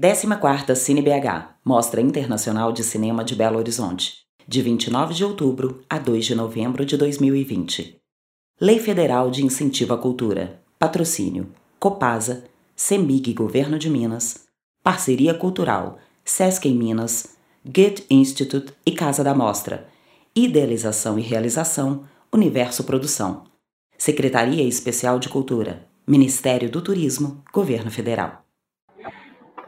[0.00, 6.00] 14ª Cine BH, Mostra Internacional de Cinema de Belo Horizonte, de 29 de outubro a
[6.00, 7.96] 2 de novembro de 2020.
[8.60, 10.60] Lei Federal de Incentivo à Cultura.
[10.80, 11.46] Patrocínio:
[11.78, 12.42] Copasa,
[12.74, 14.46] CEMIG Governo de Minas,
[14.82, 19.86] Parceria Cultural, Sesc em Minas, Goethe Institute e Casa da Mostra.
[20.34, 22.02] Idealização e realização:
[22.32, 23.44] Universo Produção.
[23.96, 28.43] Secretaria Especial de Cultura, Ministério do Turismo, Governo Federal.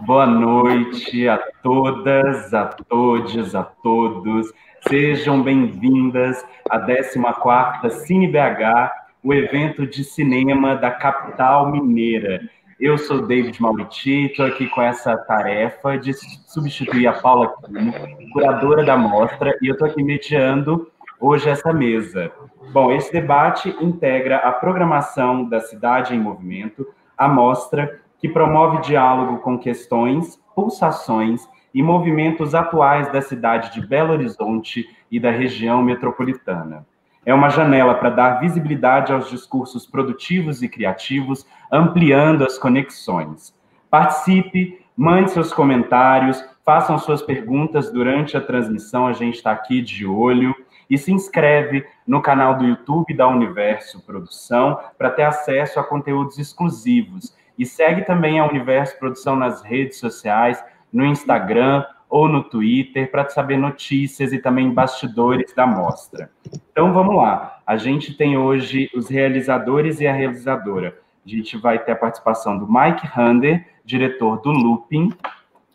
[0.00, 4.52] Boa noite a todas, a todos, a todos.
[4.86, 8.90] Sejam bem-vindas à 14ª Cine BH,
[9.24, 12.42] o evento de cinema da capital mineira.
[12.78, 17.92] Eu sou David Mauriti, estou aqui com essa tarefa de substituir a Paula Quino,
[18.34, 22.30] curadora da mostra, e eu estou aqui mediando hoje essa mesa.
[22.70, 26.86] Bom, esse debate integra a programação da Cidade em Movimento,
[27.16, 34.12] a mostra que promove diálogo com questões, pulsações e movimentos atuais da cidade de Belo
[34.12, 36.86] Horizonte e da região metropolitana.
[37.26, 43.52] É uma janela para dar visibilidade aos discursos produtivos e criativos, ampliando as conexões.
[43.90, 50.06] Participe, mande seus comentários, façam suas perguntas durante a transmissão, a gente está aqui de
[50.06, 50.54] olho.
[50.88, 56.38] E se inscreve no canal do YouTube da Universo Produção para ter acesso a conteúdos
[56.38, 60.62] exclusivos e segue também a Universo Produção nas redes sociais,
[60.92, 66.30] no Instagram ou no Twitter, para saber notícias e também bastidores da mostra.
[66.70, 67.60] Então vamos lá.
[67.66, 70.96] A gente tem hoje os realizadores e a realizadora.
[71.24, 75.12] A gente vai ter a participação do Mike Hander, diretor do Looping.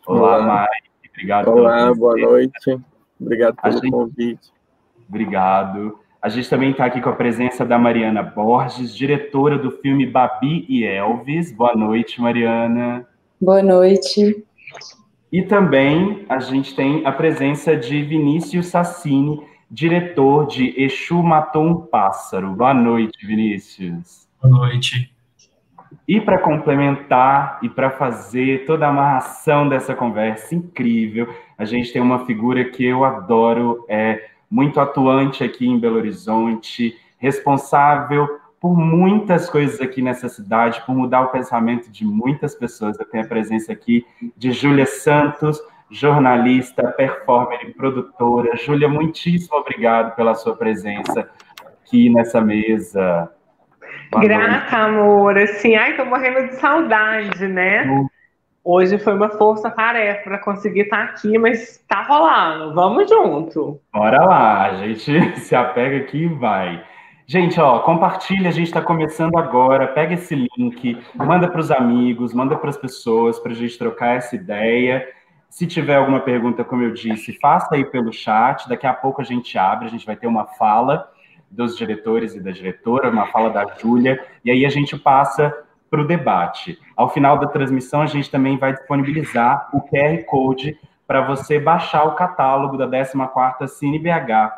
[0.06, 0.68] Olá, Olá.
[0.72, 1.10] Mike.
[1.10, 2.80] Obrigado Olá, boa noite.
[3.20, 3.92] Obrigado pelo gente...
[3.92, 4.52] convite.
[5.08, 6.00] Obrigado.
[6.22, 10.68] A gente também está aqui com a presença da Mariana Borges, diretora do filme Babi
[10.70, 11.52] e Elvis.
[11.52, 13.08] Boa noite, Mariana.
[13.42, 14.46] Boa noite.
[15.32, 21.76] E também a gente tem a presença de Vinícius Sassini, diretor de Exu Matou um
[21.76, 22.52] Pássaro.
[22.52, 24.28] Boa noite, Vinícius.
[24.40, 25.12] Boa noite.
[26.08, 32.00] E para complementar e para fazer toda a amarração dessa conversa incrível, a gente tem
[32.00, 38.28] uma figura que eu adoro, é muito atuante aqui em Belo Horizonte, responsável
[38.60, 43.00] por muitas coisas aqui nessa cidade, por mudar o pensamento de muitas pessoas.
[43.00, 44.06] Eu tenho a presença aqui
[44.38, 45.60] de Júlia Santos,
[45.90, 48.56] jornalista, performer e produtora.
[48.58, 51.28] Júlia, muitíssimo obrigado pela sua presença
[51.84, 53.32] aqui nessa mesa.
[54.12, 54.76] Boa Grata, noite.
[54.76, 55.38] amor.
[55.38, 58.10] Assim, ai, tô morrendo de saudade, né?
[58.64, 62.76] Hoje foi uma força-tarefa para conseguir estar tá aqui, mas tá rolando.
[62.76, 63.82] Vamos junto.
[63.92, 66.84] Bora lá, a gente se apega aqui e vai.
[67.26, 69.88] Gente, ó, compartilha, a gente está começando agora.
[69.88, 74.18] Pega esse link, manda para os amigos, manda para as pessoas para a gente trocar
[74.18, 75.08] essa ideia.
[75.50, 78.70] Se tiver alguma pergunta, como eu disse, faça aí pelo chat.
[78.70, 81.10] Daqui a pouco a gente abre, a gente vai ter uma fala
[81.50, 85.54] dos diretores e da diretora, uma fala da Júlia, e aí a gente passa
[85.92, 86.80] para o debate.
[86.96, 92.06] Ao final da transmissão, a gente também vai disponibilizar o QR Code para você baixar
[92.06, 94.54] o catálogo da 14ª Cine BH.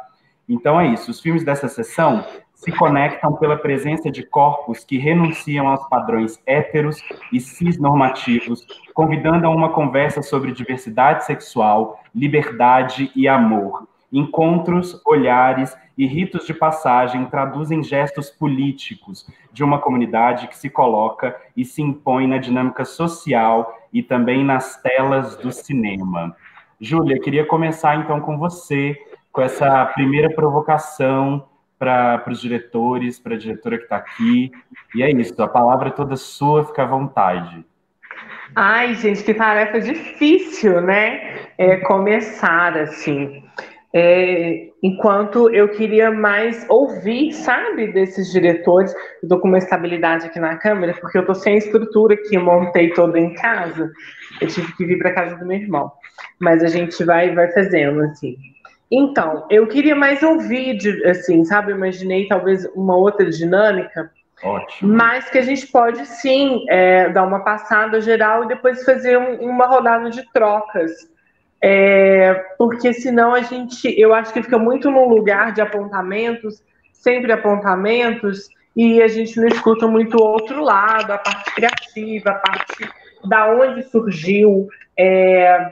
[0.47, 2.23] Então é isso, os filmes dessa sessão
[2.53, 7.01] se conectam pela presença de corpos que renunciam aos padrões héteros
[7.31, 13.87] e cisnormativos, convidando a uma conversa sobre diversidade sexual, liberdade e amor.
[14.11, 21.35] Encontros, olhares e ritos de passagem traduzem gestos políticos de uma comunidade que se coloca
[21.55, 26.35] e se impõe na dinâmica social e também nas telas do cinema.
[26.79, 28.97] Júlia, queria começar então com você,
[29.31, 34.51] com essa primeira provocação para os diretores, para a diretora que está aqui.
[34.95, 37.65] E é isso, a palavra é toda sua, fica à vontade.
[38.55, 41.47] Ai, gente, que tarefa difícil, né?
[41.57, 43.43] É começar assim.
[43.95, 48.93] É, enquanto eu queria mais ouvir, sabe, desses diretores.
[49.21, 52.89] Eu tô com uma estabilidade aqui na câmera, porque eu tô sem estrutura que montei
[52.91, 53.91] toda em casa.
[54.41, 55.91] Eu tive que vir para casa do meu irmão.
[56.39, 58.35] Mas a gente vai, vai fazendo, assim.
[58.91, 61.71] Então, eu queria mais ouvir, assim, sabe?
[61.71, 64.11] Eu imaginei talvez uma outra dinâmica.
[64.43, 64.91] Ótimo.
[64.91, 69.35] Mas que a gente pode sim é, dar uma passada geral e depois fazer um,
[69.49, 70.91] uma rodada de trocas
[71.65, 76.61] é, porque senão a gente, eu acho que fica muito num lugar de apontamentos,
[76.91, 82.33] sempre apontamentos, e a gente não escuta muito o outro lado, a parte criativa, a
[82.33, 82.89] parte
[83.23, 84.67] da onde surgiu
[84.99, 85.71] é,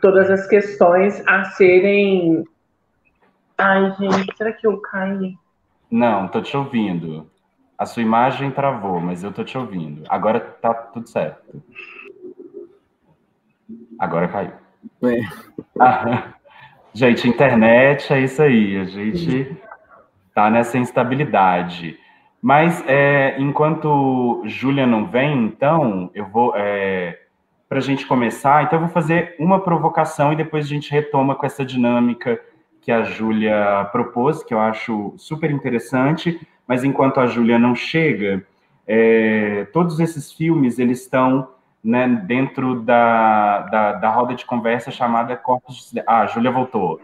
[0.00, 2.42] todas as questões a serem.
[3.58, 5.36] Ai, gente, será que eu caí?
[5.90, 7.30] Não, tô te ouvindo.
[7.76, 10.02] A sua imagem travou, mas eu tô te ouvindo.
[10.08, 11.62] Agora tá tudo certo.
[13.98, 14.59] Agora caiu.
[15.02, 15.20] É.
[15.78, 16.34] Ah,
[16.92, 18.76] gente, internet é isso aí.
[18.76, 19.56] A gente
[20.34, 21.98] tá nessa instabilidade.
[22.42, 26.52] Mas é, enquanto Júlia não vem, então, eu vou.
[26.56, 27.18] É,
[27.68, 31.34] Para a gente começar, então eu vou fazer uma provocação e depois a gente retoma
[31.34, 32.40] com essa dinâmica
[32.80, 36.40] que a Júlia propôs, que eu acho super interessante.
[36.66, 38.44] Mas enquanto a Júlia não chega,
[38.86, 41.48] é, todos esses filmes eles estão
[41.82, 46.02] né, dentro da, da, da, roda de conversa chamada Corpos de...
[46.06, 47.00] Ah, a Júlia voltou.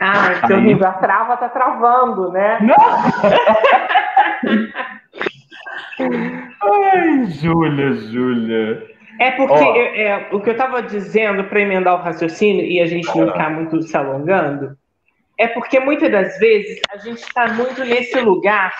[0.00, 0.86] Ah, que horrível.
[0.86, 2.58] A trava tá travando, né?
[2.60, 2.76] Não!
[6.62, 8.92] Ai, Júlia, Júlia.
[9.18, 9.76] É porque oh.
[9.76, 13.50] é, o que eu estava dizendo para emendar o raciocínio e a gente não ficar
[13.50, 14.76] muito se alongando,
[15.38, 18.72] é porque muitas das vezes a gente está muito nesse lugar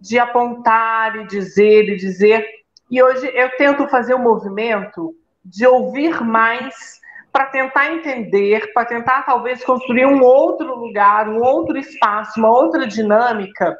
[0.00, 2.46] de apontar e dizer e dizer.
[2.94, 7.00] E hoje eu tento fazer o um movimento de ouvir mais
[7.32, 12.86] para tentar entender, para tentar talvez construir um outro lugar, um outro espaço, uma outra
[12.86, 13.76] dinâmica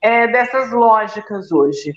[0.00, 1.92] é, dessas lógicas hoje.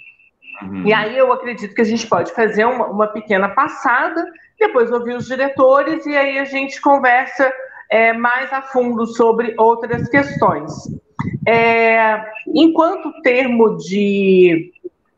[0.64, 0.88] Uhum.
[0.88, 4.26] E aí eu acredito que a gente pode fazer uma, uma, pequena passada,
[4.60, 7.54] depois ouvir os diretores e aí a gente conversa
[7.92, 10.74] é, mais a fundo sobre outras questões.
[11.48, 14.72] É, enquanto termo de,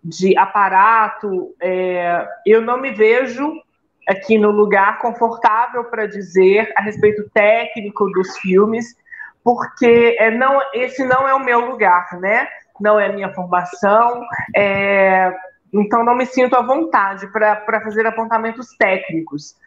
[0.07, 3.61] de aparato, é, eu não me vejo
[4.07, 8.95] aqui no lugar confortável para dizer a respeito técnico dos filmes,
[9.43, 12.47] porque é, não, esse não é o meu lugar, né?
[12.79, 14.23] Não é a minha formação,
[14.55, 15.35] é,
[15.73, 19.57] então não me sinto à vontade para fazer apontamentos técnicos.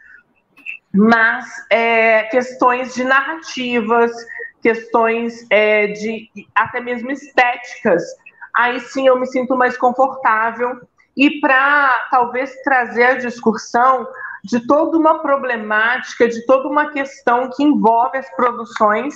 [0.93, 4.11] Mas é, questões de narrativas,
[4.63, 8.03] questões é, de até mesmo estéticas,
[8.61, 10.81] aí sim eu me sinto mais confortável
[11.17, 14.07] e para talvez trazer a discussão
[14.45, 19.15] de toda uma problemática, de toda uma questão que envolve as produções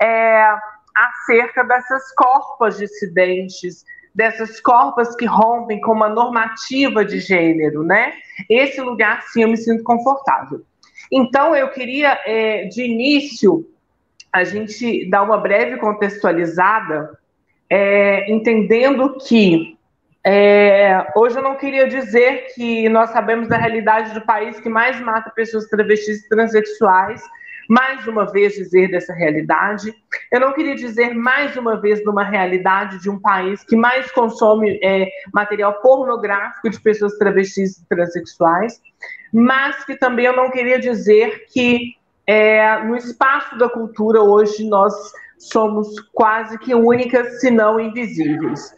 [0.00, 0.54] é,
[0.94, 8.14] acerca dessas corpas dissidentes, dessas corpas que rompem com uma normativa de gênero, né?
[8.48, 10.62] Esse lugar, sim, eu me sinto confortável.
[11.10, 13.66] Então, eu queria, é, de início,
[14.32, 17.17] a gente dar uma breve contextualizada,
[17.70, 19.76] é, entendendo que
[20.24, 25.00] é, hoje eu não queria dizer que nós sabemos da realidade do país que mais
[25.00, 27.22] mata pessoas travestis e transexuais,
[27.68, 29.94] mais uma vez dizer dessa realidade.
[30.32, 34.10] Eu não queria dizer mais uma vez de uma realidade de um país que mais
[34.10, 38.80] consome é, material pornográfico de pessoas travestis e transexuais,
[39.32, 41.94] mas que também eu não queria dizer que
[42.26, 44.94] é, no espaço da cultura hoje nós
[45.38, 48.76] somos quase que únicas, se não invisíveis.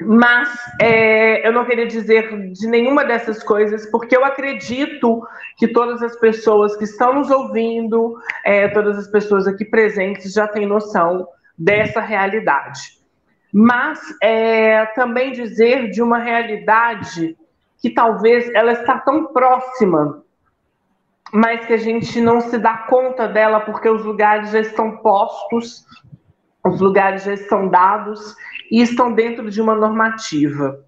[0.00, 0.48] Mas
[0.80, 6.16] é, eu não queria dizer de nenhuma dessas coisas, porque eu acredito que todas as
[6.18, 11.26] pessoas que estão nos ouvindo, é, todas as pessoas aqui presentes já têm noção
[11.56, 12.98] dessa realidade.
[13.52, 17.36] Mas é, também dizer de uma realidade
[17.80, 20.23] que talvez ela está tão próxima
[21.34, 25.84] mas que a gente não se dá conta dela porque os lugares já estão postos,
[26.64, 28.36] os lugares já estão dados
[28.70, 30.78] e estão dentro de uma normativa.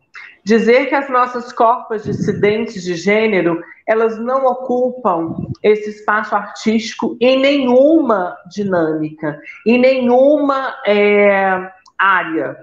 [0.44, 5.34] Dizer que as nossas corpas dissidentes de gênero, elas não ocupam
[5.64, 12.56] esse espaço artístico em nenhuma dinâmica, em nenhuma é, área.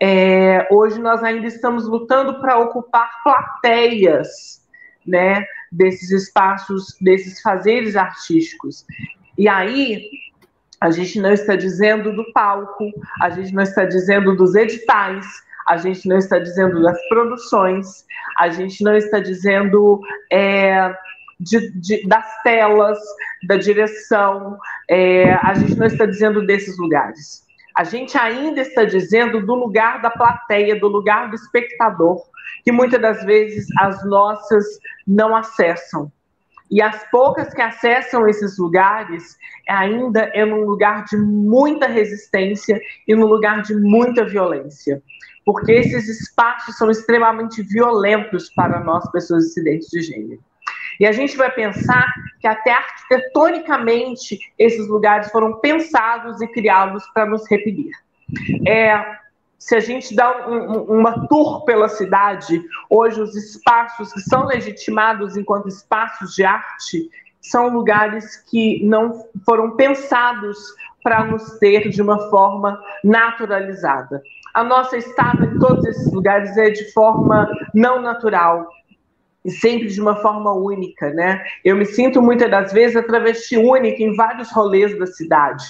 [0.00, 4.60] É, hoje nós ainda estamos lutando para ocupar plateias,
[5.06, 5.44] né?
[5.72, 8.84] Desses espaços, desses fazeres artísticos.
[9.36, 10.08] E aí,
[10.80, 15.26] a gente não está dizendo do palco, a gente não está dizendo dos editais,
[15.68, 18.04] a gente não está dizendo das produções,
[18.38, 20.00] a gente não está dizendo
[20.30, 20.92] é,
[21.38, 22.98] de, de, das telas,
[23.46, 24.58] da direção,
[24.90, 27.42] é, a gente não está dizendo desses lugares.
[27.76, 32.22] A gente ainda está dizendo do lugar da plateia, do lugar do espectador,
[32.64, 34.64] que muitas das vezes as nossas
[35.06, 36.10] não acessam.
[36.70, 39.36] E as poucas que acessam esses lugares
[39.68, 45.02] ainda é num lugar de muita resistência e num lugar de muita violência.
[45.44, 50.40] Porque esses espaços são extremamente violentos para nós, pessoas dissidentes de gênero.
[50.98, 57.26] E a gente vai pensar que até arquitetonicamente esses lugares foram pensados e criados para
[57.26, 57.92] nos repelir.
[58.66, 58.94] É,
[59.62, 65.36] se a gente dá um, uma tour pela cidade, hoje os espaços que são legitimados
[65.36, 67.08] enquanto espaços de arte
[67.40, 70.58] são lugares que não foram pensados
[71.00, 74.20] para nos ter de uma forma naturalizada.
[74.52, 78.68] A nossa estada em todos esses lugares é de forma não natural.
[79.46, 81.44] sempre de uma forma única, né?
[81.64, 85.64] Eu me sinto muitas das vezes a travesti única em vários rolês da cidade.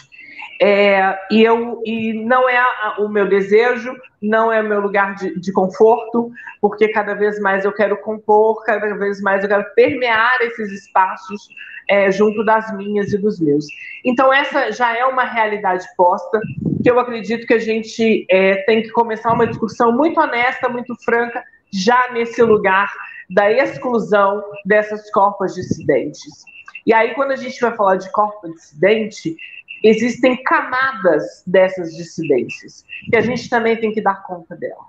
[0.61, 2.63] É, e, eu, e não é
[2.99, 6.31] o meu desejo, não é o meu lugar de, de, conforto,
[6.61, 11.49] porque cada vez mais eu quero compor, cada vez mais eu quero permear esses espaços
[11.91, 13.67] é, junto das minhas e dos meus.
[14.05, 16.41] Então, essa já é uma realidade posta,
[16.83, 20.95] que eu acredito que a gente é, tem que começar uma discussão muito honesta, muito
[21.05, 22.89] franca, já nesse lugar
[23.31, 26.45] da exclusão dessas corpos dissidentes.
[26.87, 29.37] E aí, quando a gente vai falar de corpo dissidente,
[29.83, 34.85] existem camadas dessas dissidências, que a gente também tem que dar conta dela.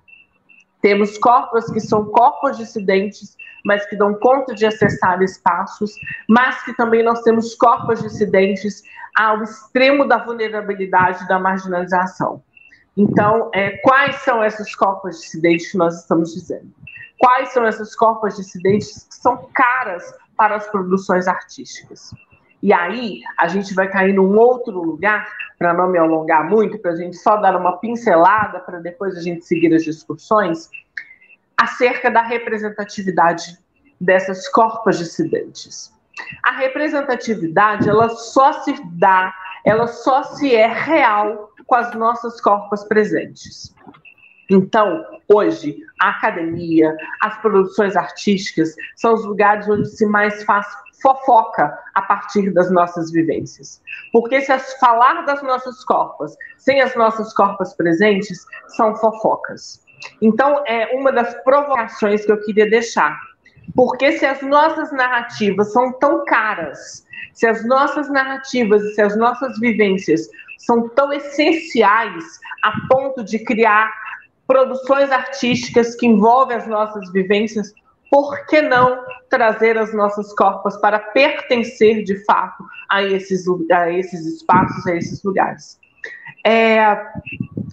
[0.81, 5.95] Temos corpos que são corpos dissidentes, mas que dão conta de acessar espaços,
[6.27, 8.83] mas que também nós temos corpos dissidentes
[9.15, 12.43] ao extremo da vulnerabilidade da marginalização.
[12.97, 16.71] Então, é, quais são esses corpos dissidentes que nós estamos dizendo?
[17.17, 20.03] Quais são essas corpos dissidentes que são caras
[20.35, 22.12] para as produções artísticas?
[22.63, 25.29] E aí a gente vai cair num outro lugar,
[25.60, 29.22] para não me alongar muito, para a gente só dar uma pincelada para depois a
[29.22, 30.70] gente seguir as discussões,
[31.58, 33.60] acerca da representatividade
[34.00, 35.91] dessas corpas dissidentes.
[36.41, 39.34] A representatividade, ela só se dá,
[39.65, 43.75] ela só se é real com as nossas corpas presentes.
[44.53, 50.67] Então, hoje, a academia, as produções artísticas são os lugares onde se mais faz
[51.01, 53.81] fofoca a partir das nossas vivências.
[54.12, 59.83] Porque se falar das nossas corpas sem as nossas corpas presentes são fofocas.
[60.22, 63.19] Então, é uma das provocações que eu queria deixar.
[63.75, 69.17] Porque se as nossas narrativas são tão caras, se as nossas narrativas e se as
[69.17, 70.29] nossas vivências
[70.60, 72.24] são tão essenciais
[72.63, 73.91] a ponto de criar
[74.47, 77.73] produções artísticas que envolvem as nossas vivências,
[78.09, 84.25] por que não trazer as nossas corpas para pertencer de fato a esses, a esses
[84.25, 85.79] espaços, a esses lugares?
[86.45, 87.01] É,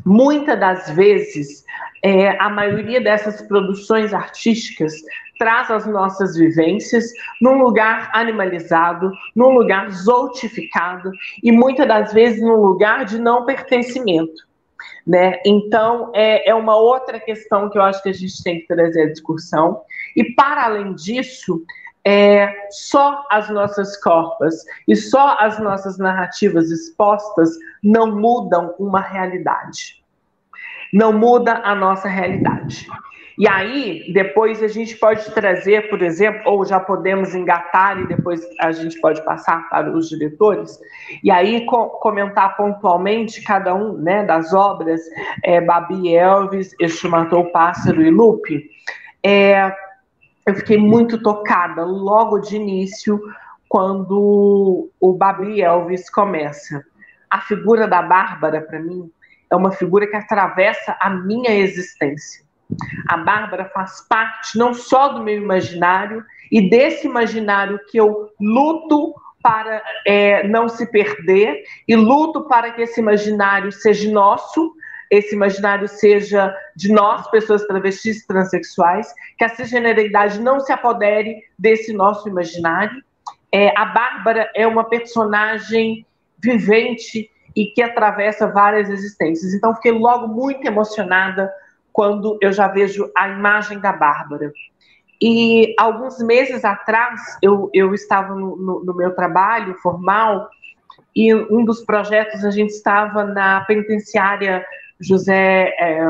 [0.05, 1.65] muitas das vezes,
[2.03, 4.95] é, a maioria dessas produções artísticas
[5.39, 11.11] traz as nossas vivências num lugar animalizado, num lugar zootificado
[11.43, 14.50] e muitas das vezes num lugar de não pertencimento.
[15.07, 15.41] Né?
[15.45, 19.03] Então, é, é uma outra questão que eu acho que a gente tem que trazer
[19.03, 19.83] à discussão.
[20.17, 21.65] E, para além disso,
[22.05, 27.51] é, só as nossas corpas e só as nossas narrativas expostas
[27.83, 30.03] não mudam uma realidade.
[30.93, 32.87] Não muda a nossa realidade.
[33.41, 38.47] E aí, depois a gente pode trazer, por exemplo, ou já podemos engatar e depois
[38.61, 40.79] a gente pode passar para os diretores,
[41.25, 45.01] e aí co comentar pontualmente cada um né, das obras,
[45.43, 48.69] é, Babi Elvis, Este Matou Pássaro e Lupe.
[49.25, 49.75] É,
[50.45, 53.19] eu fiquei muito tocada logo de início
[53.71, 56.85] quando o Babi Elvis começa.
[57.31, 59.11] A figura da Bárbara, para mim,
[59.51, 62.50] é uma figura que atravessa a minha existência
[63.09, 69.15] a Bárbara faz parte não só do meu imaginário e desse imaginário que eu luto
[69.43, 74.75] para é, não se perder e luto para que esse imaginário seja nosso,
[75.11, 81.93] esse imaginário seja de nós, pessoas travestis transexuais, que a cisgeneridade não se apodere desse
[81.93, 83.03] nosso imaginário.
[83.53, 86.07] É, a Bárbara é uma personagem
[86.39, 89.53] vivente e que atravessa várias existências.
[89.53, 91.53] Então, fiquei logo muito emocionada
[91.93, 94.53] quando eu já vejo a imagem da Bárbara.
[95.21, 100.49] E alguns meses atrás, eu, eu estava no, no, no meu trabalho formal
[101.15, 104.65] e um dos projetos a gente estava na penitenciária
[104.99, 105.75] José.
[105.79, 106.01] É,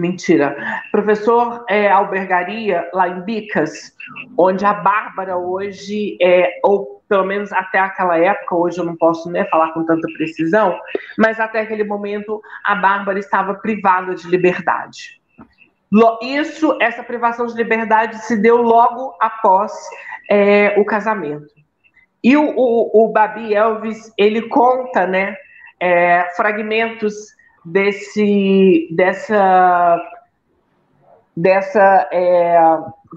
[0.00, 0.56] mentira.
[0.90, 3.94] Professor é, Albergaria, lá em Bicas,
[4.36, 9.30] onde a Bárbara hoje, é, ou pelo menos até aquela época, hoje eu não posso
[9.30, 10.78] né, falar com tanta precisão,
[11.18, 15.20] mas até aquele momento a Bárbara estava privada de liberdade.
[16.22, 19.72] Isso, essa privação de liberdade se deu logo após
[20.30, 21.48] é, o casamento.
[22.22, 25.34] E o, o, o, Babi Elvis, ele conta né,
[25.80, 27.14] é, fragmentos
[27.64, 30.00] desse, dessa,
[31.36, 32.58] dessa é,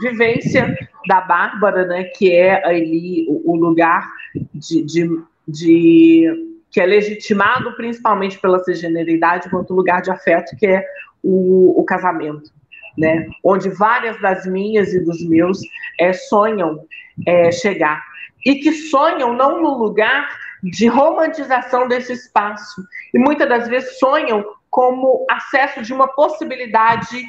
[0.01, 0.75] vivência
[1.07, 4.09] da Bárbara, né, que é ali o, o lugar
[4.53, 10.85] de, de, de, que é legitimado principalmente pela cisgeneridade quanto lugar de afeto, que é
[11.21, 12.51] o, o casamento.
[12.95, 15.59] Né, onde várias das minhas e dos meus
[15.99, 16.85] é, sonham
[17.25, 18.03] é, chegar.
[18.45, 20.29] E que sonham não no lugar
[20.63, 22.83] de romantização desse espaço.
[23.13, 27.21] E muitas das vezes sonham como acesso de uma possibilidade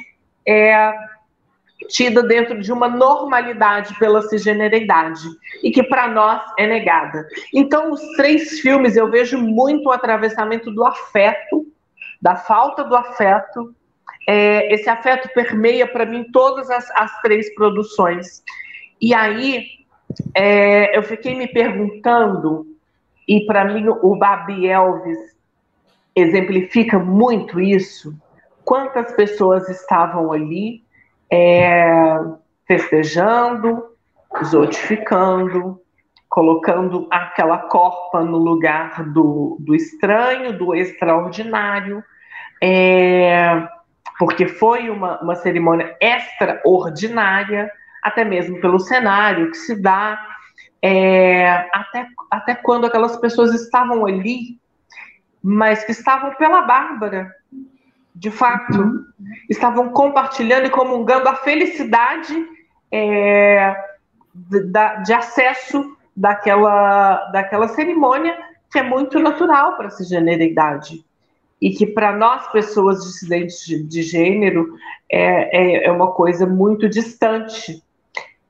[0.47, 0.93] é,
[1.89, 5.27] tida dentro de uma normalidade pela cisgeneridade
[5.63, 7.27] e que para nós é negada.
[7.53, 11.65] Então, os três filmes eu vejo muito o atravessamento do afeto,
[12.21, 13.75] da falta do afeto.
[14.27, 18.43] É, esse afeto permeia para mim todas as, as, três produções.
[18.99, 19.65] E aí
[20.33, 22.74] é, eu fiquei me perguntando,
[23.27, 25.17] e para mim o Babi Elvis
[26.15, 28.15] exemplifica muito isso.
[28.63, 30.83] Quantas pessoas estavam ali
[31.31, 32.17] é,
[32.67, 33.83] festejando,
[34.43, 35.79] zotificando,
[36.29, 42.03] colocando aquela corpa no lugar do, do estranho, do extraordinário,
[42.61, 43.67] é,
[44.17, 50.19] porque foi uma, uma cerimônia extraordinária, até mesmo pelo cenário que se dá,
[50.87, 54.59] é, até, até quando aquelas pessoas estavam ali,
[55.41, 57.33] mas que estavam pela Bárbara,
[58.13, 59.05] de fato, uhum.
[59.49, 62.35] estavam compartilhando e comungando a felicidade
[62.91, 63.75] é,
[64.31, 64.71] de,
[65.03, 68.37] de, acesso daquela, daquela cerimônia
[68.71, 71.03] que é muito natural para a cisgeneridade
[71.59, 74.75] e que para nós, pessoas dissidentes de, de gênero,
[75.11, 77.83] é, é, é uma coisa muito distante.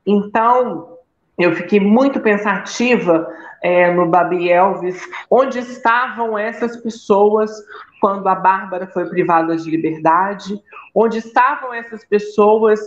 [0.06, 0.95] Então,
[1.38, 3.28] eu fiquei muito pensativa
[3.62, 7.52] é, no Babi Elvis, onde estavam essas pessoas
[8.00, 10.62] quando a Bárbara foi privada de liberdade,
[10.94, 12.80] onde estavam essas pessoas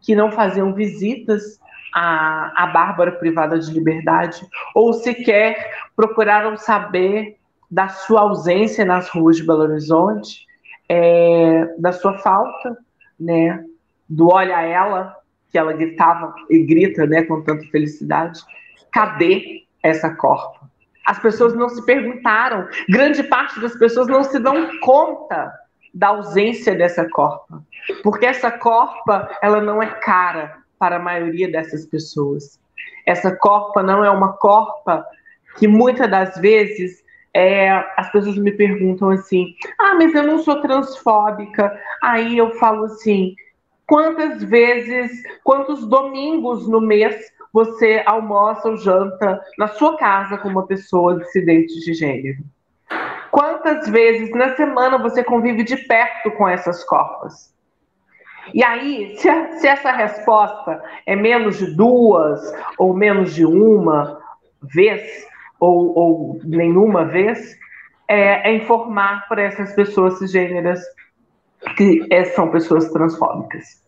[0.00, 1.60] que não faziam visitas
[1.94, 4.44] à, à Bárbara privada de liberdade,
[4.74, 7.36] ou sequer procuraram saber
[7.70, 10.46] da sua ausência nas ruas de Belo Horizonte,
[10.88, 12.76] é, da sua falta,
[13.18, 13.64] né,
[14.08, 15.16] do olha ela,
[15.52, 18.40] que ela gritava e grita, né, com tanta felicidade.
[18.90, 20.62] Cadê essa corpa?
[21.06, 25.52] As pessoas não se perguntaram, grande parte das pessoas não se dão conta
[25.92, 27.62] da ausência dessa corpa,
[28.02, 32.58] porque essa corpa ela não é cara para a maioria dessas pessoas.
[33.04, 35.04] Essa corpa não é uma corpa
[35.58, 37.02] que muitas das vezes
[37.34, 41.78] é, as pessoas me perguntam assim: ah, mas eu não sou transfóbica.
[42.02, 43.34] Aí eu falo assim:
[43.92, 50.66] quantas vezes, quantos domingos no mês você almoça ou janta na sua casa com uma
[50.66, 52.38] pessoa dissidente de gênero?
[53.30, 57.54] Quantas vezes na semana você convive de perto com essas corpas?
[58.54, 62.40] E aí, se, a, se essa resposta é menos de duas
[62.78, 64.18] ou menos de uma
[64.62, 65.02] vez,
[65.60, 67.58] ou, ou nenhuma vez,
[68.08, 70.80] é, é informar para essas pessoas cisgêneras
[71.76, 73.81] que é, são pessoas transfóbicas.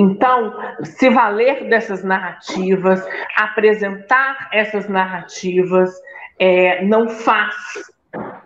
[0.00, 3.04] Então, se valer dessas narrativas,
[3.36, 5.90] apresentar essas narrativas,
[6.38, 7.56] é, não faz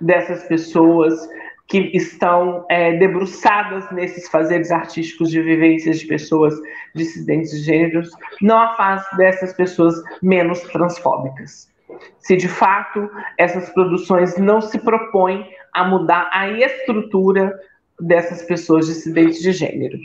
[0.01, 1.29] dessas pessoas
[1.69, 6.55] que estão é, debruçadas nesses fazeres artísticos de vivências de pessoas
[6.95, 8.11] dissidentes de gêneros,
[8.41, 11.71] não a faz dessas pessoas menos transfóbicas.
[12.19, 17.53] Se de fato essas produções não se propõem a mudar a estrutura
[18.01, 19.99] dessas pessoas dissidentes de gênero.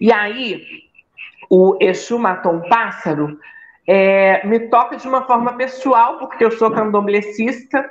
[0.00, 0.62] E aí,
[1.48, 3.38] o Exu matou um pássaro,
[3.90, 7.88] é, me toca de uma forma pessoal, porque eu sou candomblessista,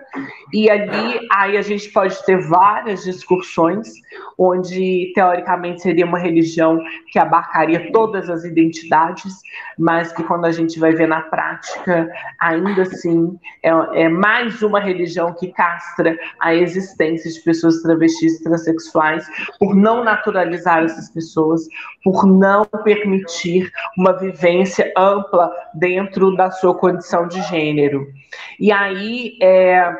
[0.53, 3.91] e ali aí a gente pode ter várias discussões,
[4.37, 6.79] onde teoricamente seria uma religião
[7.11, 9.33] que abarcaria todas as identidades,
[9.75, 12.07] mas que quando a gente vai ver na prática,
[12.39, 13.71] ainda assim é,
[14.03, 19.25] é mais uma religião que castra a existência de pessoas travestis transexuais,
[19.57, 21.63] por não naturalizar essas pessoas,
[22.03, 25.51] por não permitir uma vivência ampla
[26.35, 28.07] da sua condição de gênero.
[28.59, 29.91] E aí é,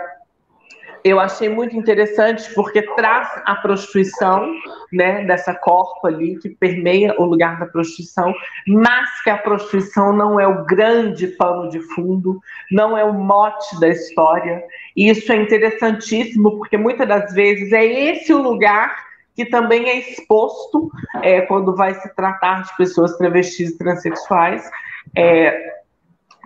[1.04, 4.52] eu achei muito interessante porque traz a prostituição,
[4.92, 8.34] né, dessa corpa ali que permeia o lugar da prostituição,
[8.68, 12.40] mas que a prostituição não é o grande pano de fundo,
[12.72, 14.64] não é o mote da história.
[14.96, 20.00] E isso é interessantíssimo porque muitas das vezes é esse o lugar que também é
[20.00, 24.68] exposto é, quando vai se tratar de pessoas travestis e transexuais.
[25.16, 25.77] É,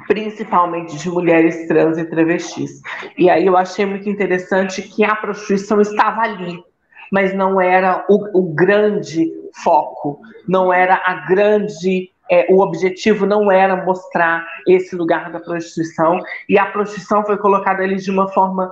[0.08, 2.82] principalmente de mulheres trans e travestis.
[3.18, 6.64] E aí eu achei muito interessante que a prostituição estava ali,
[7.12, 9.32] mas não era o, o grande
[9.64, 12.10] foco, não era a grande.
[12.30, 17.84] É, o objetivo não era mostrar esse lugar da prostituição, e a prostituição foi colocada
[17.84, 18.72] ali de uma forma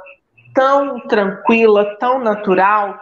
[0.54, 2.98] tão tranquila, tão natural,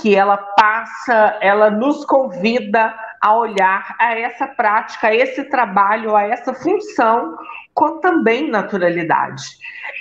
[0.00, 6.24] que ela passa, ela nos convida a olhar a essa prática, a esse trabalho, a
[6.24, 7.34] essa função
[7.72, 9.44] com também naturalidade.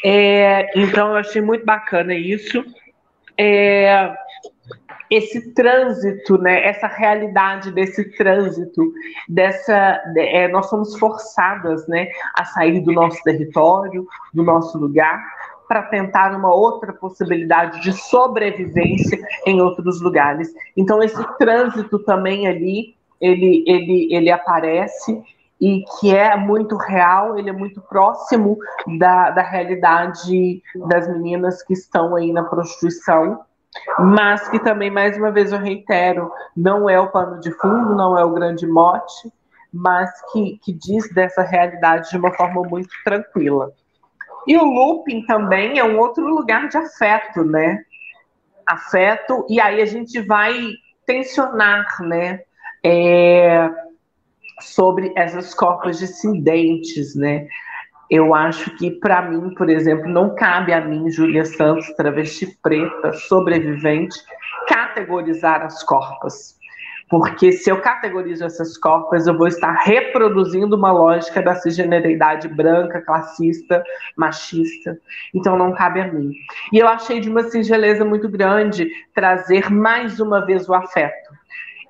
[0.03, 2.65] É, então, eu achei muito bacana isso.
[3.37, 4.13] É,
[5.09, 8.91] esse trânsito, né, essa realidade desse trânsito,
[9.29, 15.23] dessa, é, nós somos forçadas, né, a sair do nosso território, do nosso lugar,
[15.69, 20.53] para tentar uma outra possibilidade de sobrevivência em outros lugares.
[20.75, 25.21] Então esse trânsito também ali, ele, ele, ele aparece
[25.61, 28.57] e que é muito real, ele é muito próximo
[28.97, 33.39] da, da realidade das meninas que estão aí na prostituição
[33.99, 38.17] mas que também, mais uma vez, eu reitero, não é o pano de fundo, não
[38.17, 39.31] é o grande mote,
[39.73, 43.71] mas que, que diz dessa realidade de uma forma muito tranquila.
[44.45, 47.83] E o looping também é um outro lugar de afeto, né?
[48.65, 50.53] Afeto, e aí a gente vai
[51.05, 52.41] tensionar, né?
[52.83, 53.69] É,
[54.61, 57.47] sobre essas copas descendentes, né?
[58.09, 63.13] Eu acho que, para mim, por exemplo, não cabe a mim, Júlia Santos, travesti preta,
[63.13, 64.15] sobrevivente,
[64.67, 66.61] categorizar as corpas.
[67.09, 73.01] Porque se eu categorizo essas corpas, eu vou estar reproduzindo uma lógica da cisgeneridade branca,
[73.01, 73.83] classista,
[74.15, 74.97] machista.
[75.33, 76.31] Então não cabe a mim.
[76.71, 81.33] E eu achei de uma singeleza muito grande trazer mais uma vez o afeto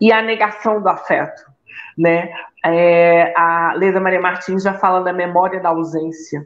[0.06, 1.54] e a negação do afeto
[1.98, 2.30] né?
[2.66, 6.46] É, a Leda Maria Martins já fala da memória da ausência.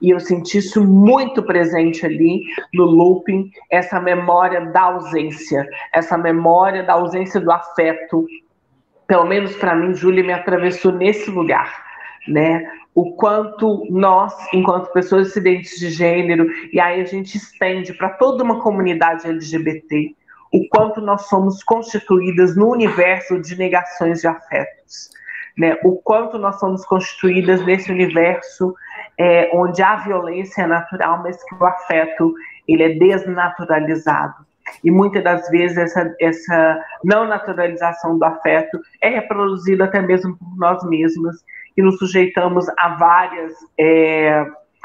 [0.00, 2.42] E eu senti isso muito presente ali
[2.72, 8.26] no looping, essa memória da ausência, essa memória da ausência do afeto.
[9.06, 11.84] Pelo menos para mim, Júlia me atravessou nesse lugar,
[12.26, 12.64] né?
[12.94, 18.42] O quanto nós, enquanto pessoas dissidentes de gênero, e aí a gente estende para toda
[18.42, 20.16] uma comunidade LGBT,
[20.52, 25.10] o quanto nós somos constituídas no universo de negações de afetos.
[25.56, 25.78] Né?
[25.82, 28.74] O quanto nós somos constituídas nesse universo
[29.18, 32.34] é, onde a violência é natural, mas que o afeto
[32.68, 34.46] ele é desnaturalizado.
[34.82, 40.56] E muitas das vezes essa, essa não naturalização do afeto é reproduzida até mesmo por
[40.56, 41.36] nós mesmas
[41.76, 44.44] e nos sujeitamos a várias é,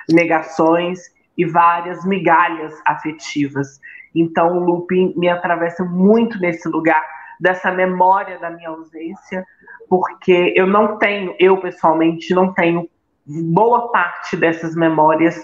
[0.09, 0.99] negações
[1.37, 3.79] e várias migalhas afetivas.
[4.13, 7.03] Então, o looping me atravessa muito nesse lugar
[7.39, 9.45] dessa memória da minha ausência,
[9.89, 12.87] porque eu não tenho, eu pessoalmente não tenho
[13.25, 15.43] boa parte dessas memórias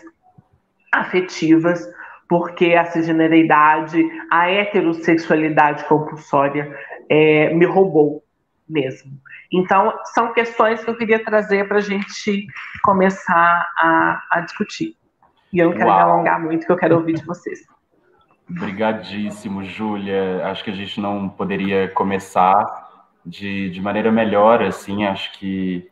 [0.91, 1.89] afetivas,
[2.29, 6.71] porque a cisgeneridade, a heterossexualidade compulsória
[7.09, 8.23] é, me roubou
[8.67, 9.11] mesmo.
[9.51, 12.45] Então, são questões que eu queria trazer para a gente
[12.83, 14.95] começar a, a, discutir.
[15.53, 15.97] E eu não quero Uau.
[15.97, 17.59] me alongar muito, que eu quero ouvir de vocês.
[18.49, 20.45] Obrigadíssimo, Júlia.
[20.45, 22.87] Acho que a gente não poderia começar
[23.25, 25.89] de, de maneira melhor, assim, acho que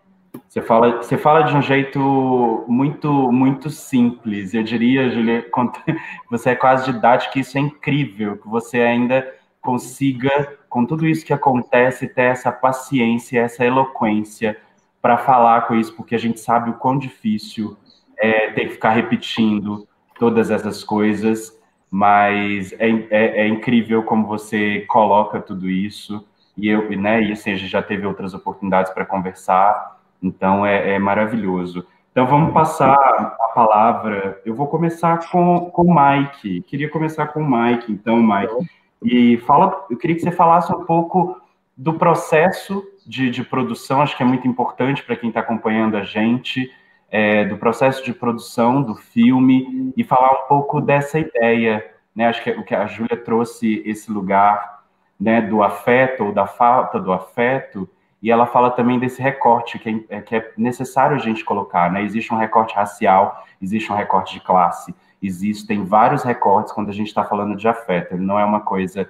[0.48, 4.54] você fala, você fala de um jeito muito muito simples.
[4.54, 5.46] Eu diria, Júlia,
[6.30, 11.34] você é quase didática, isso é incrível, que você ainda consiga, com tudo isso que
[11.34, 14.58] acontece, ter essa paciência, essa eloquência
[15.02, 17.76] para falar com isso, porque a gente sabe o quão difícil
[18.18, 19.88] é ter que ficar repetindo
[20.18, 21.54] todas essas coisas
[21.96, 26.28] mas é, é, é, incrível como você coloca tudo isso,
[26.58, 30.96] e eu, né, e assim, a gente já teve outras oportunidades para conversar, então é,
[30.96, 31.88] é, maravilhoso.
[32.12, 37.42] Então vamos passar a palavra, eu vou começar com, com o Mike, queria começar com
[37.42, 38.70] o Mike, então, Mike,
[39.02, 41.40] e fala, eu queria que você falasse um pouco
[41.78, 46.04] do processo de, de produção, acho que é muito importante para quem está acompanhando a
[46.04, 46.70] gente,
[47.10, 52.28] é, do processo de produção do filme e falar um pouco dessa ideia, né?
[52.28, 54.84] Acho que o que a Júlia trouxe esse lugar,
[55.20, 57.90] né, do afeto ou da falta do afeto,
[58.22, 62.04] e ela fala também desse recorte que é, que é necessário a gente colocar, né?
[62.04, 67.08] Existe um recorte racial, existe um recorte de classe, existem vários recortes quando a gente
[67.08, 68.14] está falando de afeto.
[68.14, 69.10] Ele não é uma coisa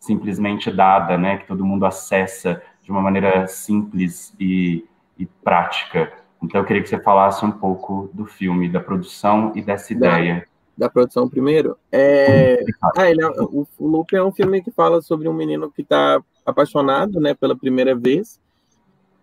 [0.00, 1.38] simplesmente dada, né?
[1.38, 4.84] Que todo mundo acessa de uma maneira simples e,
[5.18, 6.12] e prática.
[6.42, 10.46] Então, eu queria que você falasse um pouco do filme, da produção e dessa ideia.
[10.76, 11.76] Da, da produção primeiro?
[11.90, 12.62] É...
[12.96, 15.82] Ah, ele é, o, o Loop é um filme que fala sobre um menino que
[15.82, 18.38] está apaixonado, né, pela primeira vez.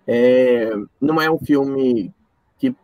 [0.08, 0.71] É...
[0.99, 2.12] Não é um filme
[2.58, 2.76] que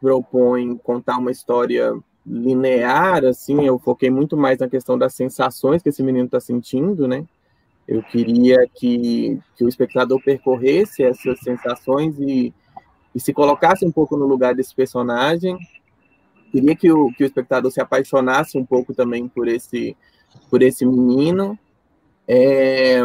[0.00, 1.94] propõe contar uma história
[2.26, 7.06] linear, assim, eu foquei muito mais na questão das sensações que esse menino está sentindo,
[7.06, 7.26] né?
[7.86, 12.54] Eu queria que, que o espectador percorresse essas sensações e
[13.14, 15.56] e se colocasse um pouco no lugar desse personagem.
[16.50, 19.96] Queria que o, que o espectador se apaixonasse um pouco também por esse,
[20.50, 21.58] por esse menino.
[22.26, 23.00] É,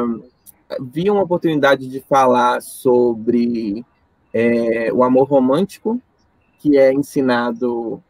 [0.81, 3.85] vi uma oportunidade de falar sobre
[4.33, 6.01] é, o amor romântico,
[6.59, 8.01] que é ensinado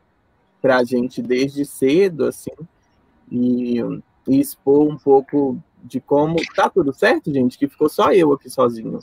[0.61, 2.51] para a gente desde cedo, assim,
[3.31, 3.79] e,
[4.27, 6.35] e expor um pouco de como.
[6.55, 7.57] Tá tudo certo, gente?
[7.57, 8.99] Que ficou só eu aqui sozinho.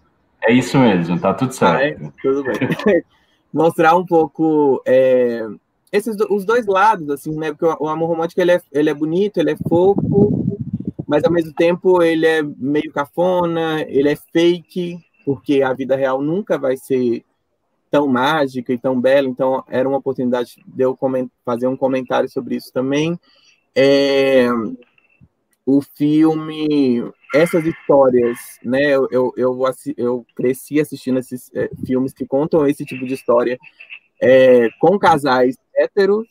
[0.46, 2.02] É isso mesmo, tá tudo certo.
[2.02, 2.12] Ah, é?
[2.22, 2.54] Tudo bem.
[3.52, 5.44] Mostrar um pouco é,
[5.92, 7.52] esses os dois lados, assim, né?
[7.52, 10.46] Porque o, amor romântico ele é, ele é bonito, ele é fofo,
[11.06, 16.22] mas ao mesmo tempo ele é meio cafona, ele é fake, porque a vida real
[16.22, 17.24] nunca vai ser
[17.90, 20.96] tão mágica e tão bela, então era uma oportunidade de eu
[21.44, 23.18] fazer um comentário sobre isso também.
[23.74, 24.46] É,
[25.64, 27.02] o filme,
[27.36, 28.94] essas histórias, né?
[28.94, 29.58] Eu, eu, eu,
[29.96, 33.58] eu cresci assistindo esses é, filmes que contam esse tipo de história
[34.20, 36.26] é, com casais héteros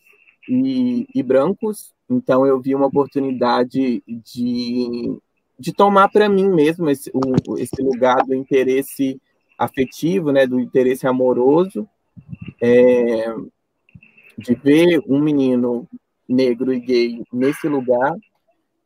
[0.50, 5.18] e, e, brancos, então eu vi uma oportunidade de,
[5.60, 9.20] de tomar para mim mesmo esse, o, esse lugar do interesse
[9.58, 11.88] afetivo, né, do interesse amoroso,
[12.62, 13.34] é,
[14.38, 15.88] de ver um menino
[16.28, 18.14] negro e gay nesse lugar.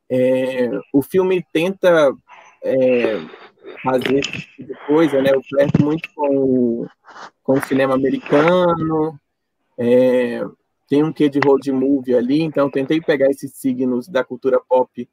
[0.09, 2.13] É, o filme tenta
[2.63, 3.19] é,
[3.83, 5.31] fazer esse tipo de coisa, né?
[5.33, 6.87] Eu flerto muito com o,
[7.43, 9.19] com o cinema americano,
[9.77, 10.43] é,
[10.89, 15.07] tem um quê de road movie ali, então tentei pegar esses signos da cultura pop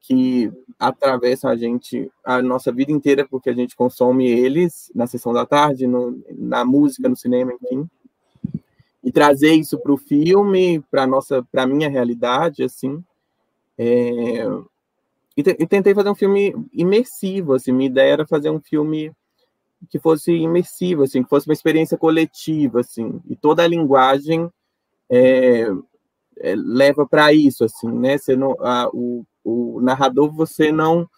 [0.00, 5.32] que atravessam a gente a nossa vida inteira, porque a gente consome eles na sessão
[5.32, 7.88] da tarde, no, na música, no cinema, enfim.
[9.04, 13.02] E trazer isso para o filme, para nossa, para minha realidade, assim.
[13.82, 14.44] É...
[15.36, 17.72] E, te, tentei fazer um filme imersivo, assim.
[17.72, 19.12] Minha ideia era fazer um filme
[19.90, 23.20] que fosse imersivo, assim, que fosse uma experiência coletiva, assim.
[23.28, 24.48] E toda a linguagem
[25.10, 25.66] é,
[26.38, 28.18] é, leva para isso, assim, né?
[28.18, 31.08] Você não, a, o o narrador você não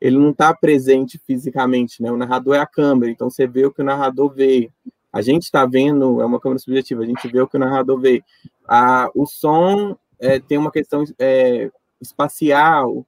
[0.00, 2.12] ele não está presente fisicamente, né?
[2.12, 4.70] O narrador é a câmera, então você vê o que o narrador vê.
[5.10, 7.98] A gente está vendo, é uma câmera subjetiva, a gente vê o que o narrador
[7.98, 8.22] vê.
[8.68, 11.70] A, o som é, tem uma questão é,
[12.04, 13.06] espacial.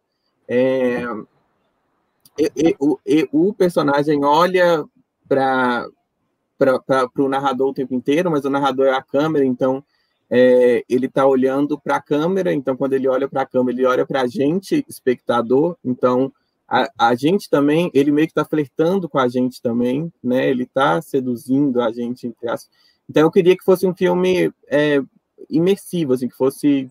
[0.48, 1.04] É,
[2.38, 4.84] e, e, o, personagem olha
[5.28, 5.88] para
[7.18, 9.82] o narrador o tempo inteiro, mas o narrador é a câmera, então
[10.30, 13.86] é, ele está olhando para a câmera, então quando ele olha para a câmera, ele
[13.86, 16.32] olha para a gente, espectador, então
[16.68, 20.48] a, a, gente também, ele meio que está flertando com a gente também, né?
[20.48, 22.34] Ele está seduzindo a gente.
[23.08, 25.00] Então eu queria que fosse um filme é,
[25.48, 26.90] imersivo, assim, que fosse...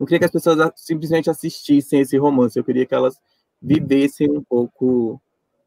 [0.00, 3.20] Não queria que as pessoas simplesmente assistissem esse romance, eu queria que elas
[3.60, 5.20] vivessem um pouco,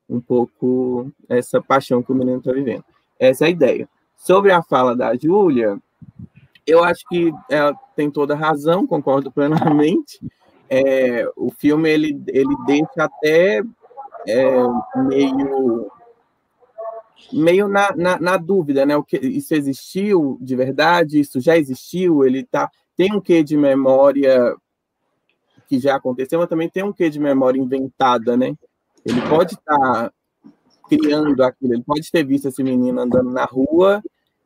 [0.10, 2.84] um pouco essa paixão que o menino está vivendo.
[3.20, 3.88] Essa é a ideia.
[4.18, 5.78] Sobre a fala da Júlia,
[6.66, 10.20] eu acho que ela tem toda razão, concordo plenamente.
[10.68, 13.62] É, o filme ele, ele deixa até
[14.28, 14.52] é,
[14.96, 15.92] meio
[17.32, 18.98] meio na, na, na, dúvida, né?
[18.98, 21.20] O que isso existiu de verdade?
[21.20, 22.26] Isso já existiu?
[22.26, 24.56] Ele tá tem um quê de memória
[25.68, 28.56] que já aconteceu, mas também tem um quê de memória inventada, né?
[29.06, 30.14] Ele pode estar tá
[30.88, 34.02] criando aquilo, ele pode ter visto esse menino andando na rua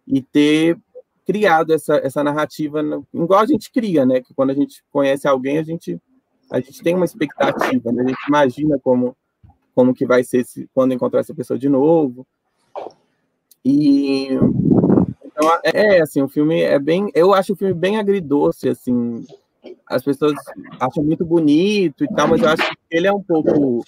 [0.07, 0.77] e ter
[1.25, 2.81] criado essa, essa narrativa,
[3.13, 4.21] igual a gente cria, né?
[4.21, 5.99] Que quando a gente conhece alguém, a gente,
[6.49, 8.03] a gente tem uma expectativa, né?
[8.03, 9.15] A gente imagina como,
[9.75, 12.25] como que vai ser se, quando encontrar essa pessoa de novo.
[13.65, 14.29] E
[15.63, 19.25] é, assim, o filme é bem, eu acho o filme bem agridoce, assim.
[19.85, 20.33] As pessoas
[20.79, 23.83] acham muito bonito e tal, mas eu acho que ele é um pouco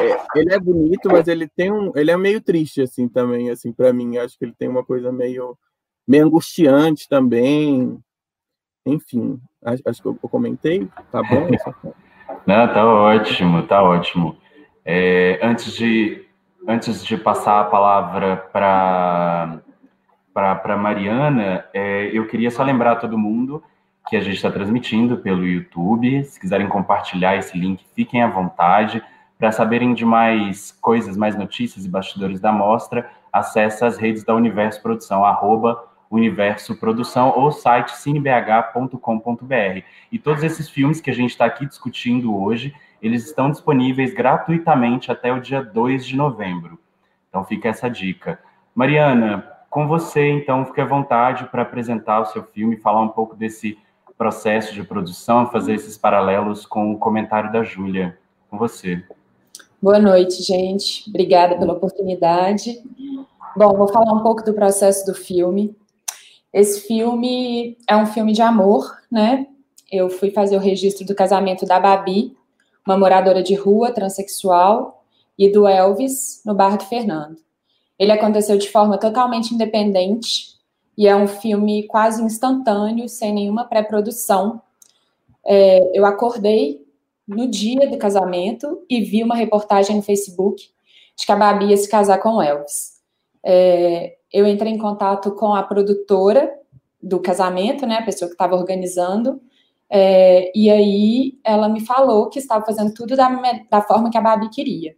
[0.00, 3.72] é, ele é bonito, mas ele tem um, ele é meio triste assim também, assim
[3.72, 4.16] para mim.
[4.16, 5.56] Eu acho que ele tem uma coisa meio
[6.06, 7.98] meio angustiante também.
[8.86, 11.48] Enfim, acho, acho que eu, eu, comentei, tá bom?
[12.46, 14.36] Não, tá ótimo, tá ótimo.
[14.84, 16.26] É, antes, de,
[16.68, 19.62] antes de passar a palavra para
[20.34, 23.62] para Mariana, é, eu queria só lembrar a todo mundo
[24.08, 26.24] que a gente está transmitindo pelo YouTube.
[26.24, 29.02] Se quiserem compartilhar esse link, fiquem à vontade.
[29.38, 34.34] Para saberem de mais coisas, mais notícias e bastidores da mostra, acesse as redes da
[34.34, 39.82] Universo Produção, arroba Universo Produção ou site cinebh.com.br.
[40.10, 45.12] E todos esses filmes que a gente está aqui discutindo hoje, eles estão disponíveis gratuitamente
[45.12, 46.78] até o dia 2 de novembro.
[47.28, 48.38] Então fica essa dica.
[48.74, 53.34] Mariana, com você, então, fique à vontade para apresentar o seu filme, falar um pouco
[53.34, 53.76] desse
[54.16, 58.16] processo de produção, fazer esses paralelos com o comentário da Júlia.
[58.48, 59.02] Com você.
[59.82, 61.10] Boa noite, gente.
[61.10, 62.80] Obrigada pela oportunidade.
[63.56, 65.76] Bom, vou falar um pouco do processo do filme.
[66.52, 69.44] Esse filme é um filme de amor, né?
[69.90, 72.36] Eu fui fazer o registro do casamento da Babi,
[72.86, 75.04] uma moradora de rua, transexual,
[75.36, 77.42] e do Elvis, no bairro do Fernando.
[77.98, 80.54] Ele aconteceu de forma totalmente independente
[80.96, 84.60] e é um filme quase instantâneo, sem nenhuma pré-produção.
[85.44, 86.84] É, eu acordei
[87.26, 90.62] no dia do casamento e vi uma reportagem no Facebook
[91.16, 92.94] de que a Babi ia se casar com Elvis.
[93.42, 96.52] É, eu entrei em contato com a produtora
[97.02, 99.40] do casamento, né, a pessoa que estava organizando,
[99.90, 103.28] é, e aí ela me falou que estava fazendo tudo da,
[103.70, 104.96] da forma que a Babi queria.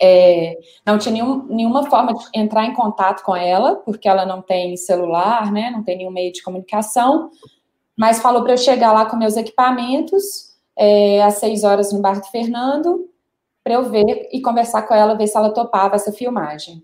[0.00, 4.40] É, não tinha nenhum, nenhuma forma de entrar em contato com ela, porque ela não
[4.40, 7.30] tem celular, né, não tem nenhum meio de comunicação,
[7.96, 12.20] mas falou para eu chegar lá com meus equipamentos é, às seis horas no bar
[12.20, 13.08] do Fernando,
[13.64, 16.82] para eu ver e conversar com ela, ver se ela topava essa filmagem.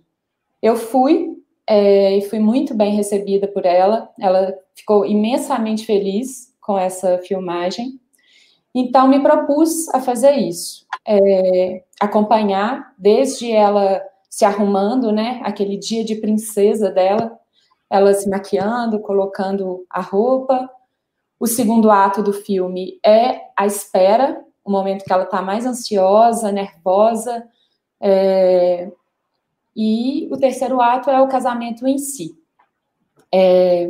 [0.60, 1.34] Eu fui
[1.66, 8.00] é, e fui muito bem recebida por ela, ela ficou imensamente feliz com essa filmagem.
[8.74, 16.04] Então, me propus a fazer isso, é, acompanhar desde ela se arrumando, né, aquele dia
[16.04, 17.38] de princesa dela,
[17.88, 20.68] ela se maquiando, colocando a roupa.
[21.38, 26.50] O segundo ato do filme é a espera, o momento que ela está mais ansiosa,
[26.50, 27.46] nervosa.
[28.00, 28.90] É,
[29.76, 32.36] e o terceiro ato é o casamento em si.
[33.32, 33.88] É,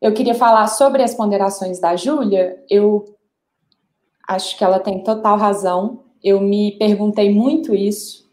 [0.00, 2.62] eu queria falar sobre as ponderações da Júlia.
[2.70, 3.15] Eu
[4.26, 6.04] acho que ela tem total razão.
[6.22, 8.26] Eu me perguntei muito isso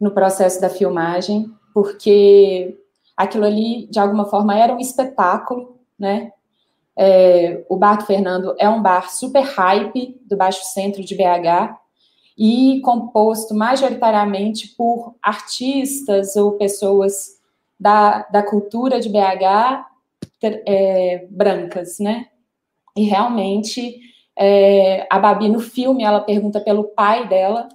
[0.00, 2.78] no processo da filmagem, porque
[3.16, 6.32] aquilo ali, de alguma forma, era um espetáculo, né?
[6.96, 11.76] É, o Bar do Fernando é um bar super hype do Baixo Centro de BH
[12.38, 17.40] e composto majoritariamente por artistas ou pessoas
[17.78, 19.86] da, da cultura de BH
[20.42, 22.26] é, brancas, né?
[22.96, 23.98] E realmente
[24.36, 27.68] é, a Babi no filme ela pergunta pelo pai dela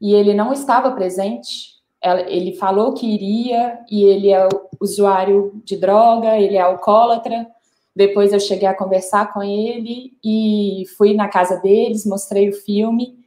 [0.00, 1.74] e ele não estava presente.
[2.00, 4.48] Ela, ele falou que iria e ele é
[4.80, 7.46] usuário de droga, ele é alcoólatra.
[7.94, 13.18] Depois eu cheguei a conversar com ele e fui na casa deles, mostrei o filme.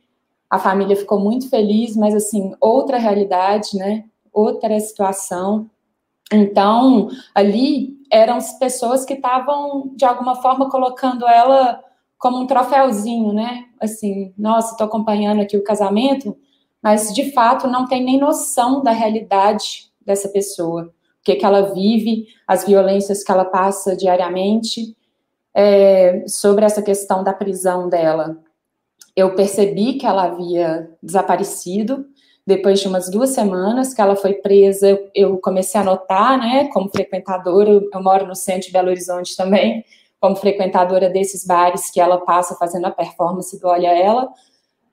[0.49, 4.05] A família ficou muito feliz, mas assim, outra realidade, né?
[4.31, 5.69] Outra situação.
[6.31, 11.81] Então, ali eram pessoas que estavam, de alguma forma, colocando ela
[12.17, 13.65] como um troféuzinho, né?
[13.79, 16.35] Assim, nossa, estou acompanhando aqui o casamento,
[16.81, 21.73] mas de fato não tem nem noção da realidade dessa pessoa, o que, que ela
[21.73, 24.95] vive, as violências que ela passa diariamente,
[25.53, 28.37] é, sobre essa questão da prisão dela.
[29.15, 32.05] Eu percebi que ela havia desaparecido,
[32.45, 36.89] depois de umas duas semanas que ela foi presa, eu comecei a notar, né, como
[36.89, 39.83] frequentadora, eu moro no centro de Belo Horizonte também,
[40.19, 44.29] como frequentadora desses bares que ela passa fazendo a performance do Olha Ela,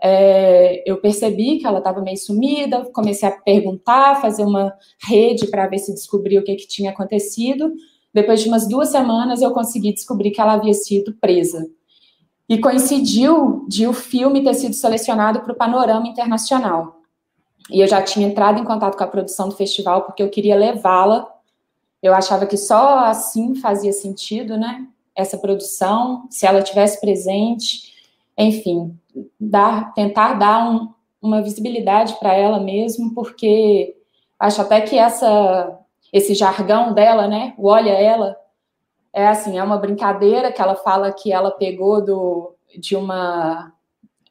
[0.01, 5.67] é, eu percebi que ela estava meio sumida, comecei a perguntar, fazer uma rede para
[5.67, 7.73] ver se descobria o que, que tinha acontecido.
[8.13, 11.67] Depois de umas duas semanas, eu consegui descobrir que ela havia sido presa.
[12.47, 17.01] E coincidiu de o filme ter sido selecionado para o Panorama Internacional.
[17.71, 20.55] E eu já tinha entrado em contato com a produção do festival porque eu queria
[20.55, 21.27] levá-la.
[22.03, 24.87] Eu achava que só assim fazia sentido, né?
[25.15, 27.95] Essa produção, se ela tivesse presente,
[28.37, 28.99] enfim,
[29.39, 33.97] dar, tentar dar um, uma visibilidade para ela mesmo, porque
[34.39, 35.81] acho até que essa
[36.13, 37.55] esse jargão dela, né?
[37.59, 38.37] O olha ela
[39.13, 43.73] é assim, é uma brincadeira que ela fala que ela pegou do de uma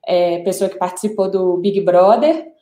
[0.06, 2.54] é, pessoa que participou do Big Brother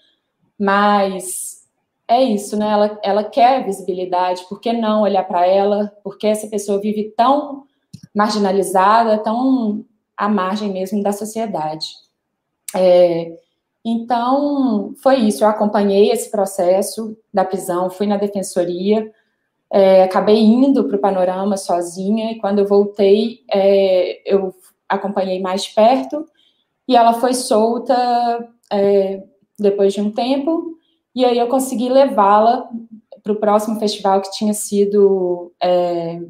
[0.61, 1.67] mas
[2.07, 2.69] é isso, né?
[2.69, 5.91] Ela, ela quer visibilidade, por que não olhar para ela?
[6.03, 7.65] Porque essa pessoa vive tão
[8.13, 11.87] marginalizada, tão à margem mesmo da sociedade.
[12.75, 13.35] É,
[13.83, 15.43] então, foi isso.
[15.43, 19.11] Eu acompanhei esse processo da prisão, fui na defensoria,
[19.71, 24.53] é, acabei indo para o panorama sozinha, e quando eu voltei, é, eu
[24.87, 26.25] acompanhei mais perto,
[26.87, 27.95] e ela foi solta
[28.71, 29.23] é,
[29.57, 30.77] depois de um tempo,
[31.15, 32.69] e aí eu consegui levá-la
[33.23, 36.21] para o próximo festival que tinha sido é,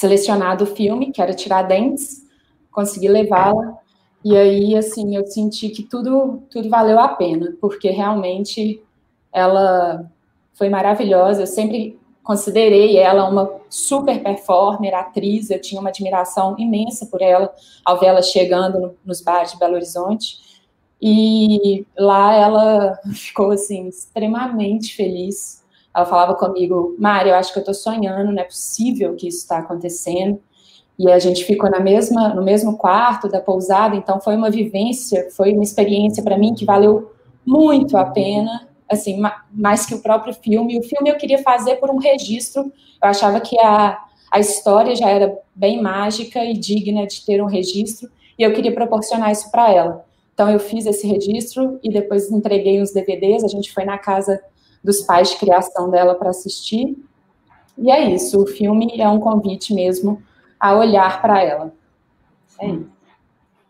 [0.00, 2.22] selecionado o filme, que era Tiradentes,
[2.70, 3.76] consegui levá-la,
[4.24, 8.82] e aí, assim, eu senti que tudo, tudo valeu a pena, porque realmente
[9.30, 10.10] ela
[10.54, 17.04] foi maravilhosa, eu sempre considerei ela uma super performer, atriz, eu tinha uma admiração imensa
[17.04, 17.52] por ela,
[17.84, 20.38] ao ver ela chegando no, nos bares de Belo Horizonte,
[21.00, 25.59] e lá ela ficou assim extremamente feliz.
[25.94, 29.38] Ela falava comigo, Mari, eu acho que eu estou sonhando, não é possível que isso
[29.38, 30.40] está acontecendo.
[30.98, 35.28] E a gente ficou na mesma, no mesmo quarto da pousada, então foi uma vivência,
[35.30, 37.10] foi uma experiência para mim que valeu
[37.44, 39.20] muito a pena, assim,
[39.50, 40.78] mais que o próprio filme.
[40.78, 42.64] O filme eu queria fazer por um registro,
[43.02, 43.98] eu achava que a,
[44.30, 48.74] a história já era bem mágica e digna de ter um registro, e eu queria
[48.74, 50.04] proporcionar isso para ela.
[50.34, 54.40] Então eu fiz esse registro e depois entreguei os DVDs, a gente foi na casa
[54.82, 56.96] dos pais de criação dela para assistir.
[57.76, 60.22] E é isso, o filme é um convite mesmo
[60.58, 61.72] a olhar para ela.
[62.58, 63.00] É isso.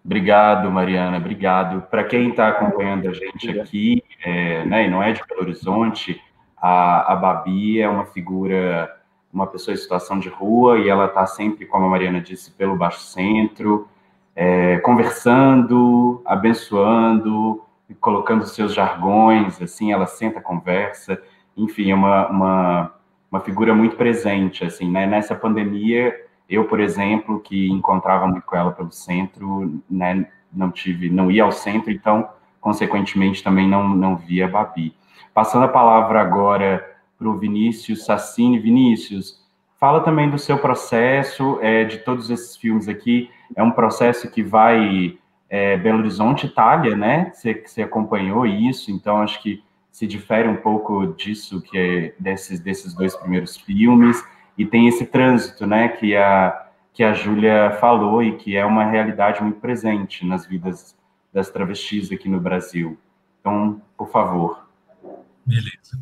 [0.05, 1.83] Obrigado, Mariana, obrigado.
[1.83, 6.21] Para quem está acompanhando a gente aqui, é, né, e não é de Belo Horizonte,
[6.57, 8.91] a, a Babi é uma figura,
[9.33, 12.77] uma pessoa em situação de rua, e ela está sempre, como a Mariana disse, pelo
[12.77, 13.89] Baixo Centro,
[14.35, 17.63] é, conversando, abençoando,
[17.95, 21.21] colocando seus jargões, assim, ela senta, conversa,
[21.57, 22.95] enfim, é uma, uma,
[23.31, 25.07] uma figura muito presente, assim, né?
[25.07, 26.15] Nessa pandemia,
[26.49, 31.45] eu, por exemplo, que encontrava muito com ela pelo centro, né, não tive, não ia
[31.45, 32.29] ao centro, então,
[32.61, 34.95] consequentemente, também não, não via a Babi.
[35.33, 36.85] Passando a palavra agora
[37.17, 38.59] para o Vinícius Sassini.
[38.59, 39.47] Vinícius,
[39.79, 44.43] fala também do seu processo, é, de todos esses filmes aqui, é um processo que
[44.43, 45.19] vai
[45.51, 47.33] é, Belo Horizonte, Itália, né?
[47.35, 52.61] Você, você acompanhou isso, então acho que se difere um pouco disso que é desses,
[52.61, 54.25] desses dois primeiros filmes
[54.57, 55.89] e tem esse trânsito, né?
[55.89, 60.97] Que a que a Júlia falou e que é uma realidade muito presente nas vidas
[61.33, 62.99] das travestis aqui no Brasil.
[63.41, 64.69] Então, por favor.
[65.47, 65.99] Beleza.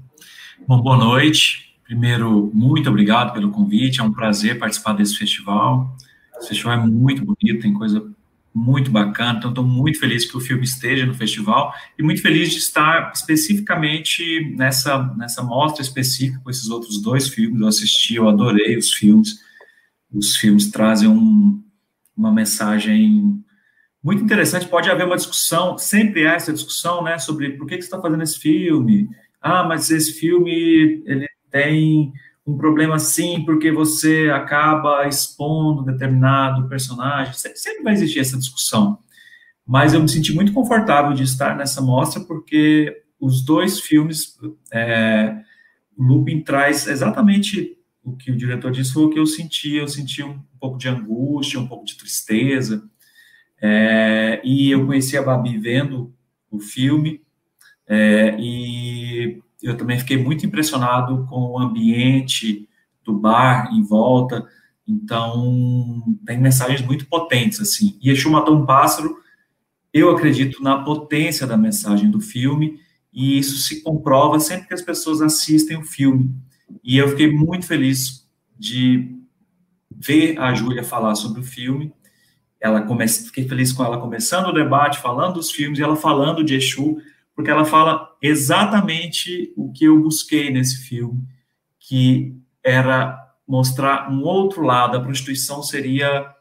[0.67, 1.79] Bom, boa noite.
[1.85, 4.01] Primeiro, muito obrigado pelo convite.
[4.01, 5.95] É um prazer participar desse festival.
[6.39, 8.11] Esse festival é muito bonito, tem coisa
[8.55, 9.39] muito bacana.
[9.39, 13.13] Então, estou muito feliz que o filme esteja no festival e muito feliz de estar
[13.15, 17.61] especificamente nessa, nessa mostra específica com esses outros dois filmes.
[17.61, 19.39] Eu assisti, eu adorei os filmes.
[20.13, 21.63] Os filmes trazem um,
[22.17, 23.43] uma mensagem
[24.03, 24.67] muito interessante.
[24.67, 28.01] Pode haver uma discussão, sempre há essa discussão, né, sobre por que, que você está
[28.01, 29.09] fazendo esse filme.
[29.41, 32.13] Ah, mas esse filme ele tem
[32.49, 37.35] um problema sim, porque você acaba expondo determinado personagem.
[37.35, 39.01] Sempre vai existir essa discussão.
[39.67, 44.39] Mas eu me senti muito confortável de estar nessa mostra, porque os dois filmes,
[44.73, 45.43] é,
[45.99, 49.77] Lupin traz exatamente o que o diretor disse, foi o que eu senti.
[49.77, 52.83] Eu senti um pouco de angústia, um pouco de tristeza.
[53.61, 56.15] É, e eu conheci a Babi vendo
[56.51, 57.21] o filme,
[57.87, 62.69] é, e eu também fiquei muito impressionado com o ambiente
[63.05, 64.47] do bar em volta.
[64.87, 67.99] Então, tem mensagens muito potentes, assim.
[68.01, 69.17] E Exu Matou um Pássaro,
[69.93, 72.79] eu acredito na potência da mensagem do filme,
[73.13, 76.35] e isso se comprova sempre que as pessoas assistem o filme.
[76.85, 78.27] E eu fiquei muito feliz
[78.59, 79.17] de
[79.91, 81.93] ver a Júlia falar sobre o filme.
[82.61, 83.27] Ela comece...
[83.27, 86.99] Fiquei feliz com ela começando o debate, falando dos filmes, e ela falando de Exu,
[87.39, 91.23] porque ela fala exatamente o que eu busquei nesse filme,
[91.79, 93.17] que era
[93.47, 94.97] mostrar um outro lado.
[94.97, 96.35] A prostituição seria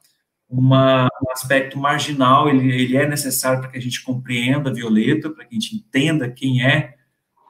[0.49, 5.29] uma, um aspecto marginal, ele, ele é necessário para que a gente compreenda a Violeta,
[5.29, 6.95] para que a gente entenda quem é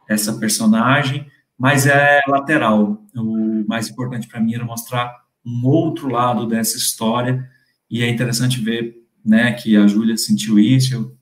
[0.10, 1.26] essa personagem,
[1.58, 3.02] mas é lateral.
[3.16, 7.50] O mais importante para mim era mostrar um outro lado dessa história,
[7.89, 8.93] e é interessante ver
[9.24, 11.18] né, que a Júlia sentiu isso, eu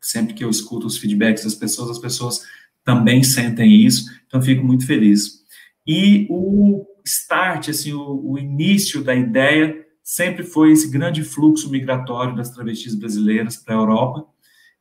[0.00, 2.42] sempre que eu escuto os feedbacks das pessoas, as pessoas
[2.84, 5.44] também sentem isso, então fico muito feliz.
[5.86, 12.34] E o start, assim, o, o início da ideia sempre foi esse grande fluxo migratório
[12.34, 14.26] das travestis brasileiras para a Europa,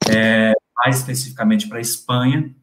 [0.09, 2.55] é, mais especificamente para a Espanha.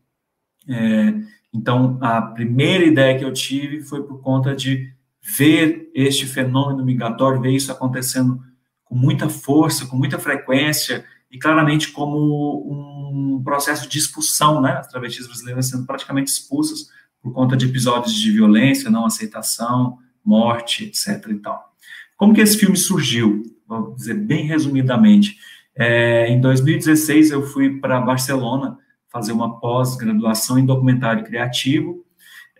[0.66, 1.14] É,
[1.52, 4.92] então, a primeira ideia que eu tive foi por conta de
[5.36, 8.42] ver este fenômeno migratório, ver isso acontecendo
[8.82, 11.04] com muita força, com muita frequência,
[11.34, 14.74] e claramente como um processo de expulsão, né?
[14.74, 20.84] As travestis brasileiras sendo praticamente expulsas por conta de episódios de violência, não aceitação, morte,
[20.84, 21.26] etc.
[21.30, 21.74] E tal.
[22.16, 23.42] Como que esse filme surgiu?
[23.66, 25.36] Vou dizer bem resumidamente.
[25.74, 28.78] É, em 2016 eu fui para Barcelona
[29.08, 32.04] fazer uma pós-graduação em documentário criativo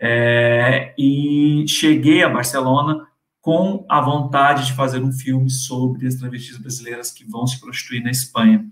[0.00, 3.06] é, e cheguei a Barcelona
[3.44, 8.02] com a vontade de fazer um filme sobre as travestis brasileiras que vão se prostituir
[8.02, 8.64] na Espanha.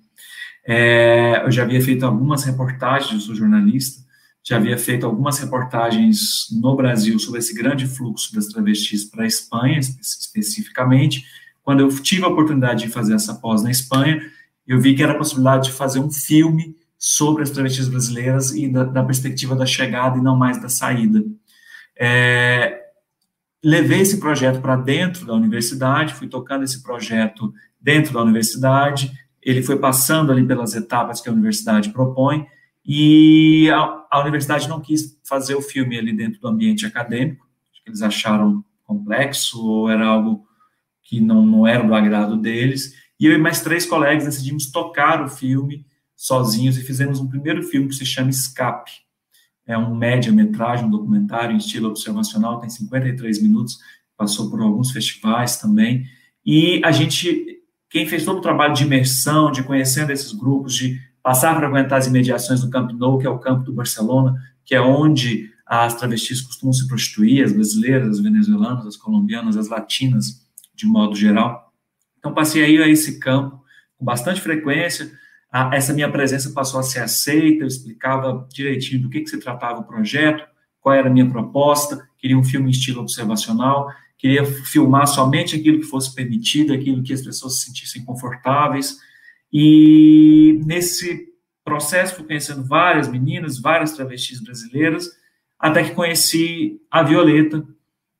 [0.66, 4.02] É, eu já havia feito algumas reportagens, eu sou jornalista,
[4.42, 9.26] já havia feito algumas reportagens no Brasil sobre esse grande fluxo das travestis para a
[9.26, 11.26] Espanha, especificamente.
[11.62, 14.22] Quando eu tive a oportunidade de fazer essa pós na Espanha,
[14.66, 18.66] eu vi que era a possibilidade de fazer um filme sobre as travestis brasileiras e
[18.68, 21.22] da, da perspectiva da chegada e não mais da saída.
[21.94, 22.82] É,
[23.62, 29.62] levei esse projeto para dentro da universidade, fui tocando esse projeto dentro da universidade, ele
[29.62, 32.46] foi passando ali pelas etapas que a universidade propõe,
[32.84, 37.46] e a, a universidade não quis fazer o filme ali dentro do ambiente acadêmico,
[37.86, 40.46] eles acharam complexo, ou era algo
[41.02, 45.22] que não, não era do agrado deles, E eu e mais três colegas decidimos tocar
[45.22, 45.86] o filme
[46.16, 49.01] sozinhos e fizemos um primeiro filme que se chama Escape.
[49.72, 53.78] É um média-metragem, um documentário em estilo observacional, tem 53 minutos,
[54.16, 56.04] passou por alguns festivais também.
[56.44, 57.60] E a gente,
[57.90, 61.98] quem fez todo o trabalho de imersão, de conhecendo esses grupos, de passar para aguentar
[61.98, 65.94] as imediações do Camp Nou, que é o campo do Barcelona, que é onde as
[65.94, 71.72] travestis costumam se prostituir, as brasileiras, as venezuelanas, as colombianas, as latinas, de modo geral.
[72.18, 73.62] Então, passei aí a esse campo
[73.96, 75.10] com bastante frequência.
[75.72, 79.80] Essa minha presença passou a ser aceita, eu explicava direitinho do que, que se tratava
[79.80, 80.44] o projeto,
[80.80, 85.78] qual era a minha proposta, queria um filme em estilo observacional, queria filmar somente aquilo
[85.78, 88.96] que fosse permitido, aquilo que as pessoas se sentissem confortáveis,
[89.53, 91.28] e nesse
[91.62, 95.11] processo fui conhecendo várias meninas, várias travestis brasileiras,
[95.59, 97.62] até que conheci a Violeta,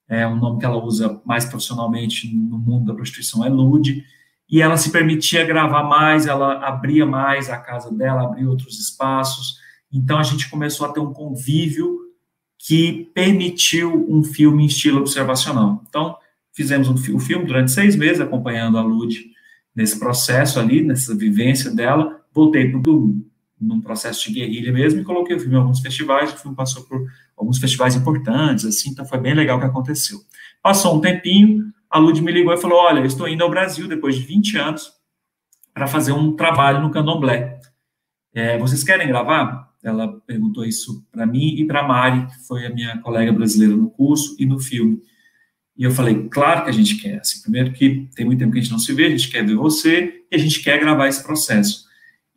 [0.09, 4.05] é um nome que ela usa mais profissionalmente no mundo da prostituição é Lude,
[4.53, 9.57] e ela se permitia gravar mais, ela abria mais a casa dela, abria outros espaços,
[9.91, 11.99] então a gente começou a ter um convívio
[12.59, 15.83] que permitiu um filme em estilo observacional.
[15.89, 16.17] Então,
[16.53, 19.25] fizemos um, o filme durante seis meses, acompanhando a Lude
[19.75, 22.81] nesse processo ali, nessa vivência dela, voltei para
[23.59, 26.83] num processo de guerrilha mesmo e coloquei o filme em alguns festivais, o filme passou
[26.83, 30.19] por alguns festivais importantes, assim, então foi bem legal o que aconteceu.
[30.63, 33.87] Passou um tempinho, a Lud me ligou e falou, olha, eu estou indo ao Brasil
[33.87, 34.91] depois de 20 anos
[35.75, 37.61] para fazer um trabalho no candomblé.
[38.35, 39.71] É, vocês querem gravar?
[39.83, 43.91] Ela perguntou isso para mim e para Mari, que foi a minha colega brasileira no
[43.91, 45.01] curso e no filme.
[45.77, 47.21] E eu falei, claro que a gente quer.
[47.21, 49.45] Assim, primeiro que tem muito tempo que a gente não se vê, a gente quer
[49.45, 51.85] ver você e a gente quer gravar esse processo.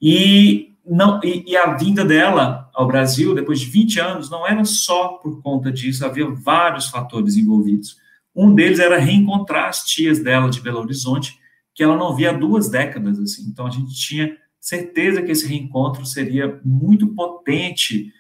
[0.02, 4.66] E não e, e, a vinda dela ao Brasil depois de 20 anos não era
[4.66, 8.04] só por conta disso, havia vários fatores envolvidos.
[8.36, 11.40] Um deles era reencontrar as tias dela de Belo Horizonte,
[11.74, 13.44] que ela não via há duas décadas assim.
[13.50, 18.12] Então a gente tinha certeza que esse reencontro seria muito potente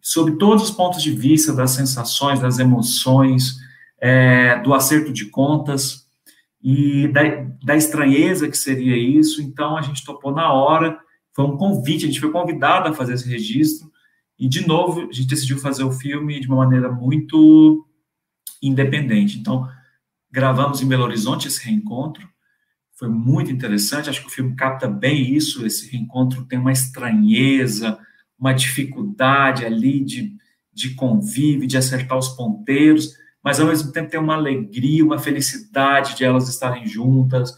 [0.00, 3.56] sob todos os pontos de vista das sensações, das emoções,
[3.98, 6.06] é, do acerto de contas
[6.62, 7.22] e da,
[7.64, 9.42] da estranheza que seria isso.
[9.42, 10.98] Então a gente topou na hora
[11.34, 13.90] foi um convite, a gente foi convidado a fazer esse registro,
[14.38, 17.84] e de novo a gente decidiu fazer o filme de uma maneira muito
[18.66, 19.38] independente.
[19.38, 19.68] Então,
[20.30, 22.28] gravamos em Belo Horizonte esse reencontro,
[22.96, 27.98] foi muito interessante, acho que o filme capta bem isso, esse reencontro tem uma estranheza,
[28.38, 30.32] uma dificuldade ali de,
[30.72, 36.16] de convívio, de acertar os ponteiros, mas ao mesmo tempo tem uma alegria, uma felicidade
[36.16, 37.52] de elas estarem juntas,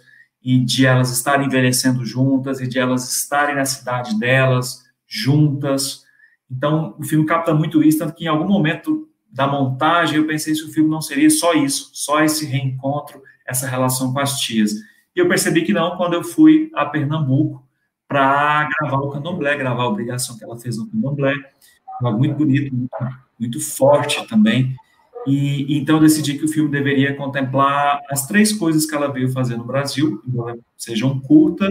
[0.47, 6.05] e de elas estarem envelhecendo juntas e de elas estarem na cidade delas juntas.
[6.49, 10.55] Então, o filme capta muito isso, tanto que em algum momento da montagem eu pensei
[10.55, 14.72] se o filme não seria só isso, só esse reencontro, essa relação com as tias.
[15.14, 17.62] E eu percebi que não quando eu fui a Pernambuco
[18.09, 21.34] para gravar o Candomblé, gravar a obrigação que ela fez no Candomblé,
[22.03, 22.74] algo muito bonito,
[23.39, 24.74] muito, forte também.
[25.26, 29.30] E então eu decidi que o filme deveria contemplar as três coisas que ela veio
[29.30, 31.70] fazer no Brasil, embora sejam curta,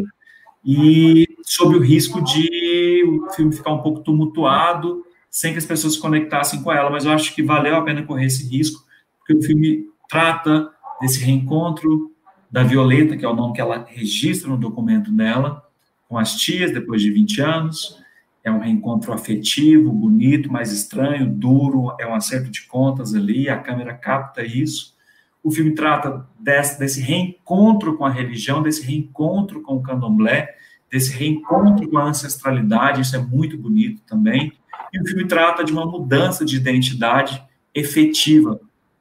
[0.63, 5.03] e sob o risco de o filme ficar um pouco tumultuado,
[5.35, 6.89] sem que as pessoas se conectassem com ela.
[6.89, 8.85] Mas eu acho que valeu a pena correr esse risco,
[9.19, 10.71] porque o filme trata
[11.01, 12.13] desse reencontro
[12.49, 15.61] da Violeta, que é o nome que ela registra no documento dela,
[16.07, 18.01] com as tias, depois de 20 anos,
[18.45, 23.57] é um reencontro afetivo, bonito, mas estranho, duro, é um acerto de contas ali, a
[23.57, 24.95] câmera capta isso.
[25.43, 30.55] O filme trata desse, desse reencontro com a religião, desse reencontro com o candomblé,
[30.89, 34.53] desse reencontro com a ancestralidade, isso é muito bonito também.
[34.93, 38.59] E o filme trata de uma mudança de identidade efetiva,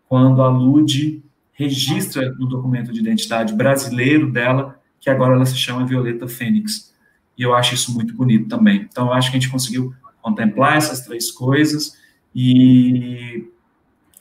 [0.09, 1.23] quando a Lude
[1.53, 6.95] registra no documento de identidade brasileiro dela, que agora ela se chama Violeta Fênix
[7.37, 8.89] e eu acho isso muito bonito também.
[8.91, 11.97] Então, eu acho que a gente conseguiu contemplar essas três coisas
[12.35, 13.49] e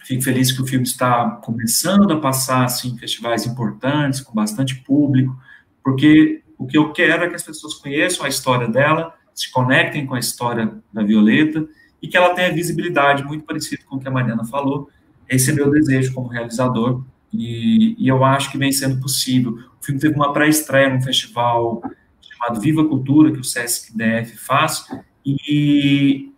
[0.01, 4.75] fico feliz que o filme está começando a passar assim, em festivais importantes, com bastante
[4.75, 5.37] público,
[5.83, 10.05] porque o que eu quero é que as pessoas conheçam a história dela, se conectem
[10.05, 11.67] com a história da Violeta
[12.01, 14.89] e que ela tenha visibilidade, muito parecido com o que a Mariana falou.
[15.29, 17.03] Esse é meu desejo como realizador
[17.33, 19.57] e, e eu acho que vem sendo possível.
[19.81, 21.81] O filme teve uma pré-estreia no festival
[22.21, 24.85] chamado Viva Cultura, que o Sesc DF faz,
[25.25, 26.31] e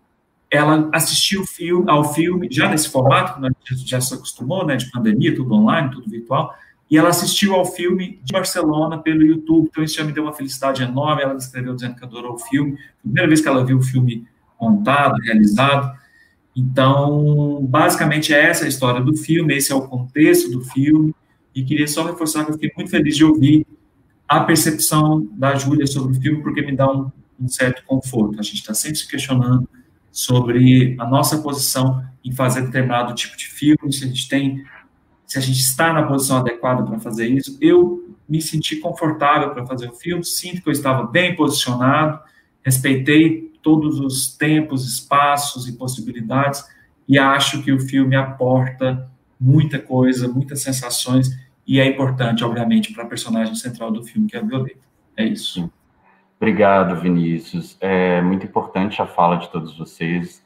[0.49, 1.43] ela assistiu
[1.87, 5.53] ao filme, já nesse formato, que a gente já se acostumou, né, de pandemia, tudo
[5.53, 6.53] online, tudo virtual,
[6.89, 10.33] e ela assistiu ao filme de Barcelona pelo YouTube, então isso já me deu uma
[10.33, 13.81] felicidade enorme, ela escreveu dizendo que adorou o filme, primeira vez que ela viu o
[13.81, 14.27] filme
[14.59, 15.95] montado, realizado,
[16.55, 21.13] então, basicamente, é essa a história do filme, esse é o contexto do filme,
[21.53, 23.67] e queria só reforçar que eu fiquei muito feliz de ouvir
[24.27, 28.39] a percepção da Júlia sobre o filme, porque me dá um, um certo conforto.
[28.39, 29.67] A gente está sempre se questionando
[30.11, 34.63] sobre a nossa posição em fazer determinado tipo de filme, se a gente tem,
[35.25, 37.57] se a gente está na posição adequada para fazer isso.
[37.61, 42.19] Eu me senti confortável para fazer o filme, sinto que eu estava bem posicionado,
[42.63, 46.63] respeitei todos os tempos, espaços e possibilidades
[47.07, 49.09] e acho que o filme aporta
[49.39, 51.29] muita coisa, muitas sensações
[51.67, 54.79] e é importante, obviamente, para a personagem central do filme, que é a Violeta.
[55.17, 55.71] É isso.
[56.39, 57.77] Obrigado, Vinícius.
[57.79, 60.43] É muito importante a fala de todos vocês.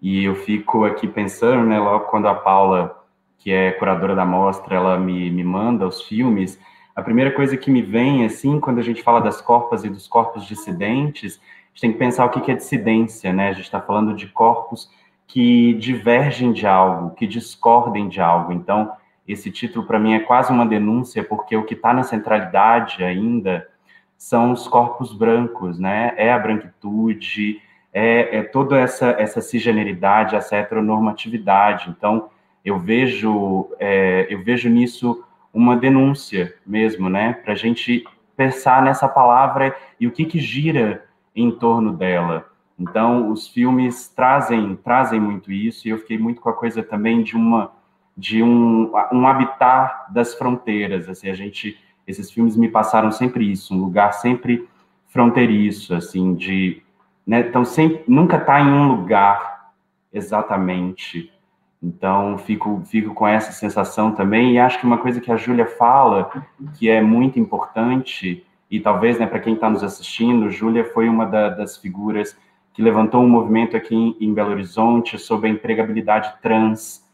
[0.00, 2.99] E eu fico aqui pensando, né, logo quando a Paula,
[3.40, 6.60] que é curadora da mostra, ela me, me manda os filmes,
[6.94, 10.06] a primeira coisa que me vem, assim, quando a gente fala das corpas e dos
[10.06, 13.48] corpos dissidentes, a gente tem que pensar o que é dissidência, né?
[13.48, 14.90] A gente está falando de corpos
[15.26, 18.52] que divergem de algo, que discordem de algo.
[18.52, 18.92] Então,
[19.26, 23.66] esse título para mim é quase uma denúncia, porque o que está na centralidade ainda
[24.18, 26.12] são os corpos brancos, né?
[26.16, 27.62] É a branquitude,
[27.94, 31.88] é, é toda essa, essa cisgeneridade, essa heteronormatividade.
[31.88, 32.28] Então,
[32.64, 37.32] eu vejo, é, eu vejo nisso uma denúncia mesmo, né?
[37.32, 38.04] Para a gente
[38.36, 41.04] pensar nessa palavra e o que, que gira
[41.34, 42.46] em torno dela.
[42.78, 47.22] Então, os filmes trazem trazem muito isso e eu fiquei muito com a coisa também
[47.22, 47.72] de uma
[48.16, 51.08] de um, um habitar das fronteiras.
[51.08, 54.68] Assim, a gente esses filmes me passaram sempre isso, um lugar sempre
[55.08, 56.82] fronteiriço, assim, de
[57.26, 59.72] né, então sempre nunca está em um lugar
[60.12, 61.32] exatamente.
[61.82, 65.66] Então fico fico com essa sensação também e acho que uma coisa que a Júlia
[65.66, 66.30] fala
[66.78, 71.24] que é muito importante e talvez né para quem está nos assistindo, Júlia foi uma
[71.24, 72.36] da, das figuras
[72.72, 77.04] que levantou um movimento aqui em, em Belo Horizonte sobre a empregabilidade trans.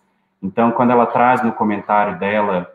[0.43, 2.71] Então, quando ela traz no comentário dela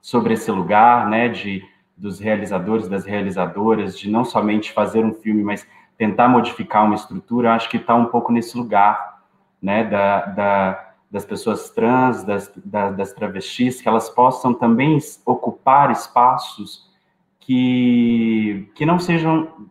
[0.00, 1.64] sobre esse lugar, né, de
[1.96, 5.66] dos realizadores, das realizadoras, de não somente fazer um filme, mas
[5.96, 9.20] tentar modificar uma estrutura, acho que está um pouco nesse lugar,
[9.60, 15.90] né, da, da, das pessoas trans, das, da, das travestis, que elas possam também ocupar
[15.90, 16.86] espaços
[17.40, 19.70] que, que não sejam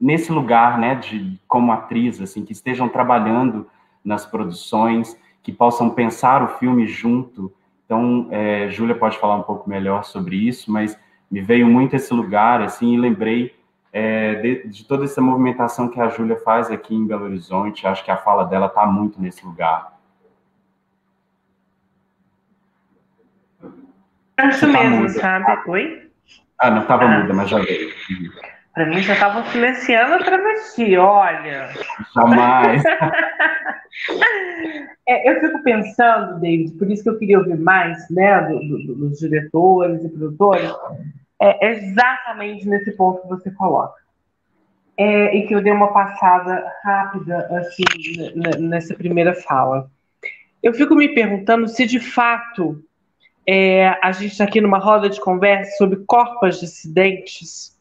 [0.00, 3.66] nesse lugar, né, de como atriz, assim, que estejam trabalhando
[4.02, 7.52] nas produções, que possam pensar o filme junto.
[7.84, 10.98] Então, é, Júlia pode falar um pouco melhor sobre isso, mas
[11.30, 13.54] me veio muito esse lugar, assim, e lembrei
[13.92, 17.86] é, de, de, toda essa movimentação que a Júlia faz aqui em Belo Horizonte.
[17.86, 19.99] Acho que a fala dela está muito nesse lugar.
[24.48, 25.58] Acho tá mesmo, sabe?
[25.66, 26.10] Oi?
[26.58, 27.20] Ah, não estava ah.
[27.20, 27.90] muda, mas já veio.
[28.74, 31.70] Para mim já estavam silenciando a travesti, olha.
[32.14, 32.82] Jamais.
[35.06, 38.94] é, eu fico pensando, David, por isso que eu queria ouvir mais né, do, do,
[38.94, 40.72] dos diretores e produtores,
[41.42, 43.98] é exatamente nesse ponto que você coloca.
[44.96, 47.82] É, e que eu dei uma passada rápida assim
[48.60, 49.90] nessa primeira fala.
[50.62, 52.84] Eu fico me perguntando se de fato
[53.46, 57.78] é, a gente está aqui numa roda de conversa sobre corpos dissidentes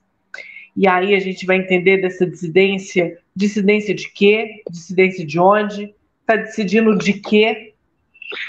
[0.76, 4.64] e aí a gente vai entender dessa dissidência, dissidência de quê?
[4.70, 5.94] Dissidência de onde?
[6.22, 7.74] Está decidindo de quê?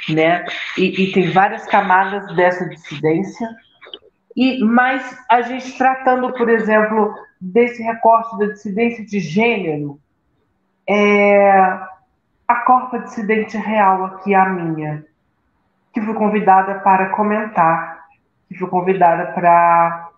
[0.09, 0.45] Né?
[0.79, 3.49] E, e, tem várias camadas dessa dissidência.
[4.37, 9.99] E mas a gente tratando, por exemplo, desse recorte da dissidência de gênero,
[10.89, 11.51] é
[12.47, 15.05] a corpa dissidente real aqui a minha,
[15.93, 18.05] que fui convidada para comentar,
[18.49, 20.09] que fui convidada para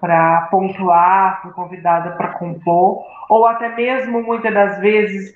[0.00, 5.34] para pontuar, fui convidada para compor, ou até mesmo muitas das vezes,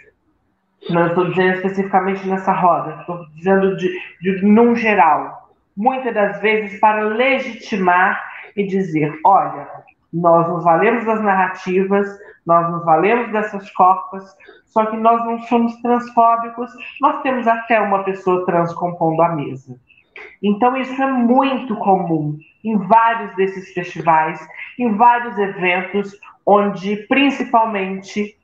[0.88, 6.80] não estou dizendo especificamente nessa roda, estou dizendo de, de num geral, muitas das vezes
[6.80, 8.18] para legitimar
[8.56, 9.68] e dizer, olha,
[10.10, 12.08] nós nos valemos das narrativas,
[12.46, 14.24] nós nos valemos dessas corpas,
[14.66, 16.70] só que nós não somos transfóbicos,
[17.00, 19.78] nós temos até uma pessoa trans compondo a mesa.
[20.42, 24.40] Então, isso é muito comum em vários desses festivais,
[24.78, 26.12] em vários eventos,
[26.44, 28.36] onde principalmente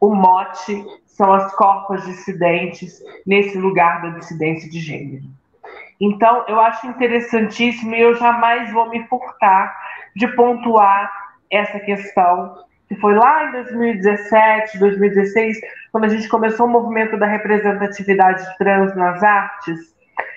[0.00, 5.24] o mote são as corpas dissidentes nesse lugar da dissidência de gênero.
[6.00, 9.74] Então, eu acho interessantíssimo e eu jamais vou me furtar
[10.14, 11.10] de pontuar
[11.50, 12.58] essa questão,
[12.88, 15.58] que foi lá em 2017, 2016,
[15.90, 19.94] quando a gente começou o movimento da representatividade trans nas artes,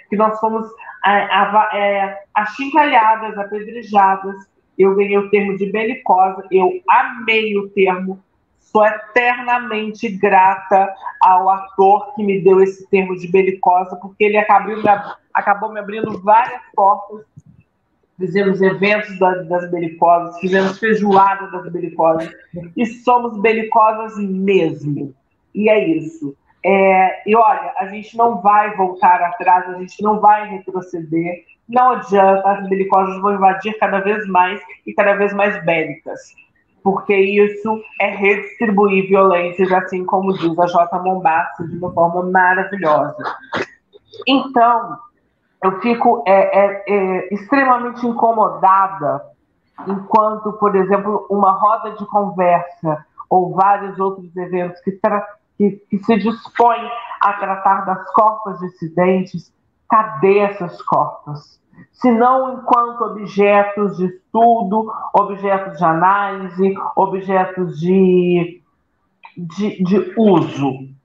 [0.09, 0.67] que nós fomos
[1.05, 4.35] é, achincalhadas, apedrejadas.
[4.77, 8.23] Eu ganhei o termo de belicosa, eu amei o termo,
[8.59, 14.75] sou eternamente grata ao ator que me deu esse termo de belicosa, porque ele acabou
[15.33, 17.25] acabou me abrindo várias portas
[18.19, 22.29] fizemos eventos das belicosas, fizemos feijoada das belicosas,
[22.75, 25.15] e somos belicosas mesmo.
[25.55, 26.35] E é isso.
[26.63, 31.91] É, e olha, a gente não vai voltar atrás, a gente não vai retroceder, não
[31.91, 36.19] adianta, as belicosas vão invadir cada vez mais e cada vez mais bélicas,
[36.83, 40.99] porque isso é redistribuir violências, assim como diz a J.
[40.99, 43.15] Mombassa, de uma forma maravilhosa.
[44.27, 44.97] Então,
[45.63, 49.21] eu fico é, é, é, extremamente incomodada
[49.87, 54.99] enquanto, por exemplo, uma roda de conversa ou vários outros eventos que,
[55.57, 56.89] que, que se dispõem
[57.21, 59.53] a tratar das corpas dissidentes,
[59.89, 61.59] cadê essas corpas?
[61.91, 68.61] Se não enquanto objetos de estudo, objetos de análise, objetos de,
[69.37, 70.98] de, de uso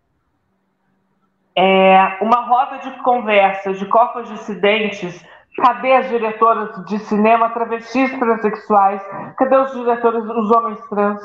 [1.56, 5.24] é, uma roda de conversa de corpos dissidentes.
[5.56, 9.00] Cadê as diretoras de cinema travestis transexuais?
[9.36, 11.20] Cadê os diretores, os homens trans?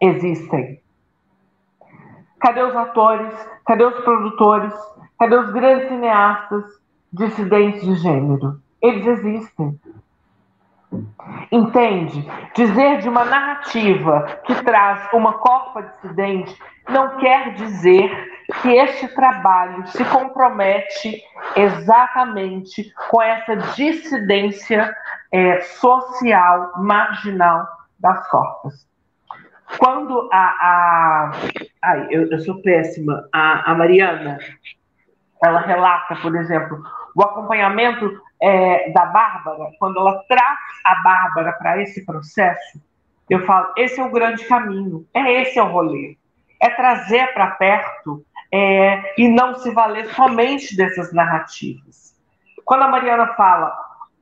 [0.00, 0.80] Existem.
[2.40, 3.34] Cadê os atores?
[3.66, 4.72] Cadê os produtores?
[5.18, 6.64] Cadê os grandes cineastas
[7.12, 8.58] dissidentes de gênero?
[8.80, 9.78] Eles existem.
[11.52, 12.26] Entende?
[12.54, 16.56] Dizer de uma narrativa que traz uma corpa dissidente
[16.88, 21.22] não quer dizer que este trabalho se compromete
[21.56, 24.94] exatamente com essa dissidência
[25.32, 27.66] é, social marginal
[27.98, 28.86] das corpas.
[29.78, 30.38] Quando a.
[30.38, 31.32] a
[31.82, 33.28] ai, eu, eu sou péssima.
[33.32, 34.38] A, a Mariana,
[35.42, 36.80] ela relata, por exemplo,
[37.14, 42.80] o acompanhamento é, da Bárbara, quando ela traz a Bárbara para esse processo,
[43.28, 46.16] eu falo: esse é o grande caminho, é esse é o rolê.
[46.62, 52.14] É trazer para perto é, e não se valer somente dessas narrativas.
[52.64, 53.76] Quando a Mariana fala,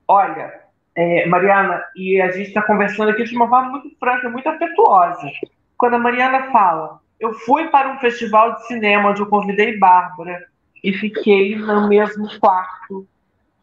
[0.06, 0.52] olha,
[0.96, 5.30] é, Mariana, e a gente está conversando aqui de uma forma muito franca, muito afetuosa.
[5.76, 10.46] Quando a Mariana fala, eu fui para um festival de cinema onde eu convidei Bárbara
[10.82, 13.06] e fiquei no mesmo quarto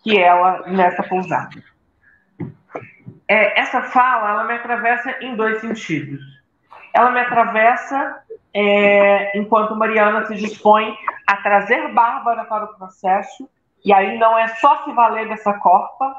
[0.03, 1.63] que ela nessa pousada.
[3.27, 6.21] É, essa fala, ela me atravessa em dois sentidos.
[6.93, 8.23] Ela me atravessa
[8.53, 10.95] é, enquanto Mariana se dispõe
[11.27, 13.49] a trazer Bárbara para o processo,
[13.83, 16.15] e aí não é só se valer dessa corpa,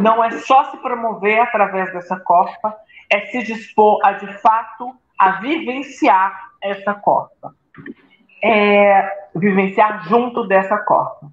[0.00, 2.74] não é só se promover através dessa corpa,
[3.10, 7.54] é se dispor a, de fato, a vivenciar essa corpa.
[8.42, 11.30] É, vivenciar junto dessa corpa.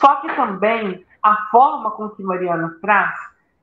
[0.00, 3.14] Só que também a forma com que Mariana traz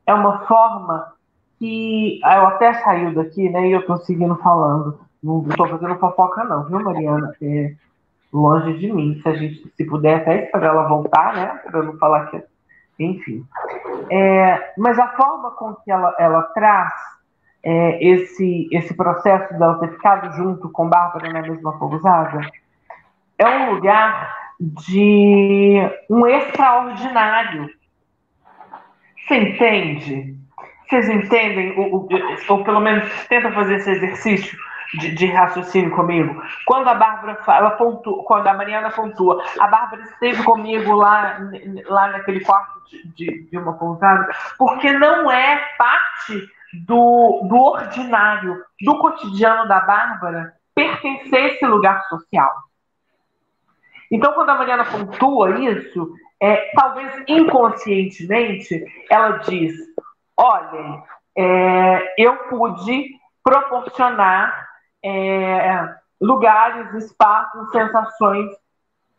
[0.06, 1.14] é uma forma
[1.60, 3.68] que eu até saiu daqui, né?
[3.68, 5.00] E eu estou seguindo falando.
[5.22, 7.36] Não estou fazendo fofoca, não, viu, Mariana?
[7.42, 7.74] É
[8.32, 9.20] longe de mim.
[9.22, 11.60] Se a gente, se puder até esperar ela voltar, né?
[11.64, 12.42] Para não falar que.
[12.98, 13.46] Enfim.
[14.10, 16.92] É, mas a forma com que ela, ela traz
[17.64, 22.42] é, esse, esse processo dela ter ficado junto com Bárbara na mesma pousada
[23.38, 27.70] é um lugar de um extraordinário.
[29.18, 30.36] Você entende?
[30.90, 32.10] Vocês entendem, ou,
[32.50, 34.58] ou pelo menos tenta fazer esse exercício
[34.96, 36.42] de, de, raciocínio comigo.
[36.66, 41.38] Quando a Bárbara ela pontua, quando a Mariana pontua, a Bárbara esteve comigo lá,
[41.86, 42.80] lá naquele quarto
[43.16, 46.48] de, de uma pousada, porque não é parte
[46.86, 52.52] do, do ordinário, do cotidiano da Bárbara, pertencer a esse lugar social.
[54.12, 59.76] Então, quando a Mariana pontua isso, é, talvez inconscientemente, ela diz:
[60.38, 61.04] olhem,
[61.38, 64.69] é, eu pude proporcionar
[65.04, 68.50] é, lugares, espaços, sensações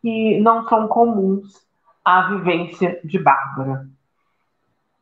[0.02, 1.66] que não são comuns
[2.04, 3.86] à vivência de Bárbara.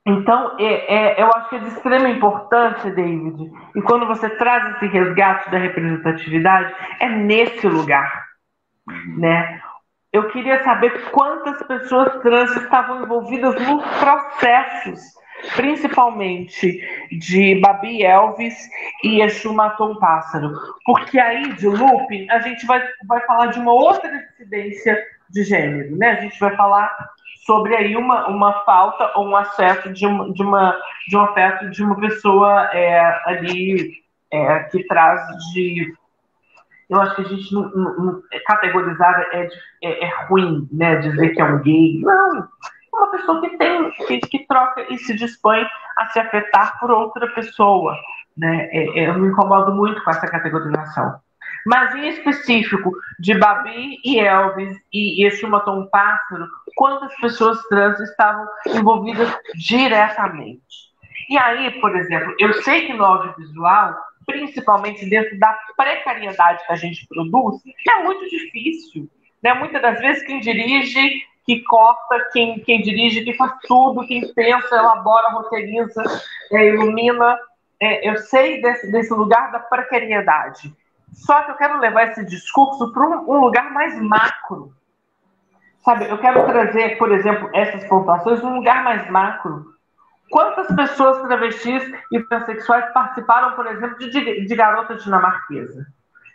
[0.06, 4.76] Então, é, é, eu acho que é de extrema importância, David, e quando você traz
[4.76, 8.26] esse resgate da representatividade, é nesse lugar.
[8.88, 9.18] Uhum.
[9.18, 9.60] Né?
[10.10, 15.00] Eu queria saber quantas pessoas trans estavam envolvidas nos processos,
[15.54, 16.80] principalmente
[17.10, 18.56] de Babi Elvis
[19.04, 20.52] e Exu Matou um Pássaro.
[20.84, 24.98] Porque aí, de looping, a gente vai, vai falar de uma outra incidência
[25.30, 26.10] de gênero, né?
[26.10, 26.90] A gente vai falar
[27.44, 30.78] sobre aí uma, uma falta ou um acesso de uma, de uma,
[31.08, 33.92] de um afeto de uma pessoa é, ali
[34.30, 35.20] é, que traz
[35.52, 35.94] de
[36.88, 39.48] eu acho que a gente não, não, não categorizar é,
[39.82, 40.96] é, é, ruim, né?
[40.96, 42.00] Dizer que é um gay.
[42.00, 42.48] Não, é
[42.98, 47.26] uma pessoa que tem, que, que troca e se dispõe a se afetar por outra
[47.28, 47.96] pessoa.
[48.36, 48.68] Né?
[48.72, 51.20] É, é, eu me incomodo muito com essa categorização.
[51.66, 56.46] Mas em específico, de Babi e Elvis e Matou um Pássaro,
[56.76, 60.88] quantas pessoas trans estavam envolvidas diretamente.
[61.28, 63.94] E aí, por exemplo, eu sei que no audiovisual,
[64.24, 69.10] principalmente dentro da precariedade que a gente produz, é muito difícil.
[69.42, 69.52] Né?
[69.54, 74.76] Muitas das vezes quem dirige, que corta, quem, quem dirige, que faz tudo, quem pensa,
[74.76, 76.02] elabora, roteiriza,
[76.52, 77.38] é, ilumina.
[77.80, 80.70] É, eu sei desse, desse lugar da precariedade.
[81.10, 84.74] Só que eu quero levar esse discurso para um, um lugar mais macro.
[85.82, 89.64] Sabe, eu quero trazer, por exemplo, essas pontuações num lugar mais macro.
[90.30, 91.82] Quantas pessoas travestis
[92.12, 95.86] e transexuais participaram, por exemplo, de, de Garota Dinamarquesa?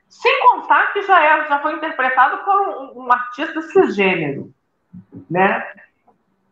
[0.09, 4.51] Sem contar que já, é, já foi interpretado por um, um artista cisgênero,
[5.29, 5.63] né?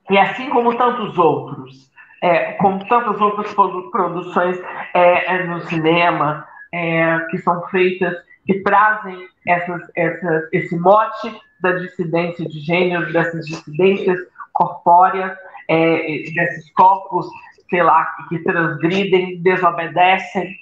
[0.09, 1.89] E assim como tantos outros,
[2.21, 4.59] é, como tantas outras produções
[4.93, 8.15] é, é, no cinema é, que são feitas,
[8.45, 14.19] que trazem essas, essas, esse mote da dissidência de gênero, dessas dissidências
[14.53, 15.37] corpóreas,
[15.67, 17.27] é, desses corpos,
[17.69, 20.55] sei lá, que transgridem, desobedecem.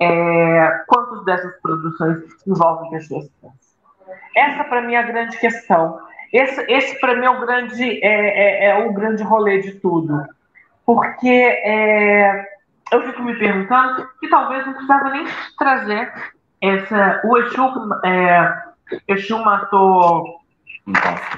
[0.00, 3.54] É, quantas dessas produções envolvem pessoas trans?
[4.36, 5.98] Essa, para mim, é a grande questão.
[6.34, 10.20] Esse, esse para mim, é o, grande, é, é, é, o grande rolê de tudo.
[10.84, 12.44] Porque é,
[12.90, 15.26] eu fico me perguntando que talvez não precisava nem
[15.56, 16.12] trazer
[16.60, 17.22] essa.
[17.24, 17.62] O Exu,
[18.04, 18.62] é,
[19.06, 20.40] Exu matou.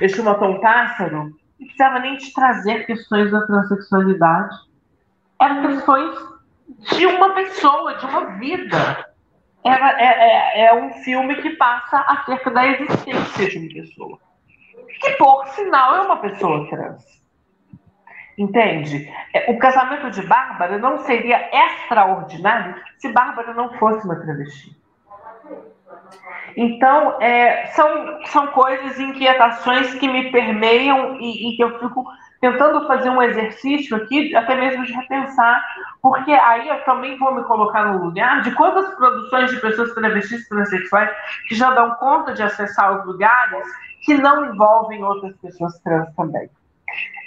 [0.00, 4.56] Exu matou um pássaro não precisava nem te trazer questões da transexualidade.
[5.40, 6.16] Eram questões
[6.96, 9.06] de uma pessoa, de uma vida.
[9.64, 14.18] Era, é, é, é um filme que passa acerca da existência de uma pessoa.
[15.00, 17.04] Que, por sinal, é uma pessoa trans.
[18.38, 19.10] Entende?
[19.32, 24.76] É, o casamento de Bárbara não seria extraordinário se Bárbara não fosse uma travesti.
[26.56, 32.04] Então, é, são, são coisas, inquietações que me permeiam e, e, que eu fico
[32.46, 35.64] tentando fazer um exercício aqui, até mesmo de repensar,
[36.00, 40.48] porque aí eu também vou me colocar no lugar de quantas produções de pessoas travestis
[40.48, 41.10] transexuais
[41.48, 43.66] que já dão conta de acessar os lugares
[44.04, 46.48] que não envolvem outras pessoas trans também.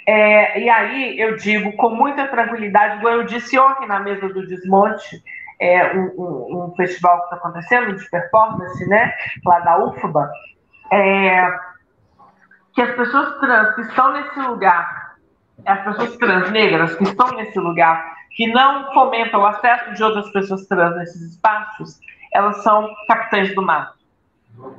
[0.06, 4.46] É, e aí eu digo com muita tranquilidade, como eu disse ontem na mesa do
[4.46, 5.22] Desmonte,
[5.60, 9.12] é, um, um, um, festival que está acontecendo de performance, né,
[9.44, 10.30] lá da UFBA,
[10.90, 11.46] é,
[12.74, 14.99] que as pessoas trans que estão nesse lugar,
[15.66, 20.30] as pessoas trans negras que estão nesse lugar, que não fomentam o acesso de outras
[20.30, 22.00] pessoas trans nesses espaços,
[22.32, 23.98] elas são capitães do mato.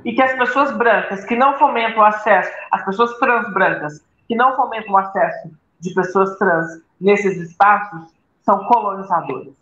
[0.05, 4.35] E que as pessoas brancas que não fomentam o acesso, as pessoas trans brancas que
[4.35, 8.13] não fomentam o acesso de pessoas trans nesses espaços,
[8.43, 9.53] são colonizadores.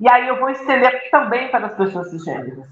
[0.00, 2.66] E aí eu vou estender também para as pessoas cisgêneras.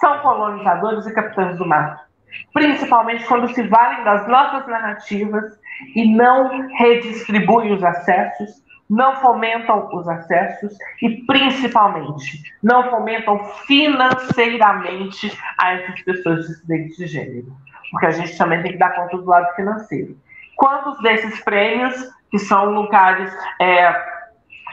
[0.00, 2.08] São colonizadores e capitães do mar.
[2.52, 5.58] Principalmente quando se valem das nossas narrativas
[5.94, 15.74] e não redistribuem os acessos, não fomentam os acessos e, principalmente, não fomentam financeiramente a
[15.74, 17.52] essas pessoas dissidentes de gênero.
[17.90, 20.16] Porque a gente também tem que dar conta do lado financeiro.
[20.56, 21.94] Quantos desses prêmios,
[22.30, 23.94] que são lugares é,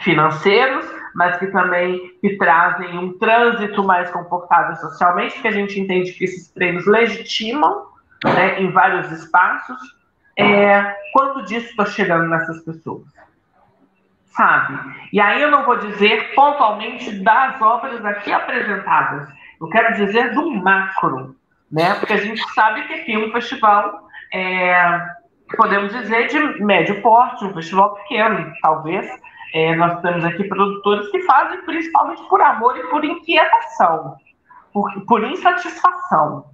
[0.01, 0.85] financeiros,
[1.15, 6.25] mas que também que trazem um trânsito mais comportável socialmente, porque a gente entende que
[6.25, 7.87] esses prêmios legitimam
[8.23, 9.77] né, em vários espaços.
[10.37, 13.03] É, quanto disso está chegando nessas pessoas?
[14.27, 14.77] Sabe?
[15.11, 19.27] E aí eu não vou dizer pontualmente das obras aqui apresentadas,
[19.59, 21.35] eu quero dizer do macro,
[21.71, 21.95] né?
[21.95, 25.01] Porque a gente sabe que aqui é um festival, é,
[25.55, 29.09] podemos dizer, de médio porte, um festival pequeno, talvez,
[29.55, 34.15] é, nós temos aqui produtores que fazem principalmente por amor e por inquietação,
[34.71, 36.45] por, por insatisfação.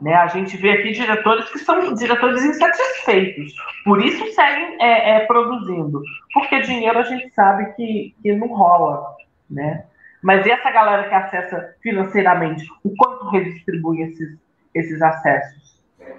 [0.00, 0.14] Né?
[0.14, 6.02] A gente vê aqui diretores que são diretores insatisfeitos, por isso seguem é, é, produzindo,
[6.34, 9.14] porque dinheiro a gente sabe que, que não rola.
[9.50, 9.84] Né?
[10.22, 14.38] Mas essa galera que acessa financeiramente, o quanto redistribui esses,
[14.74, 15.66] esses acessos?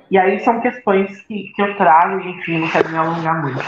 [0.10, 3.64] E aí são questões que, que eu trago, enfim, não quero me alongar muito.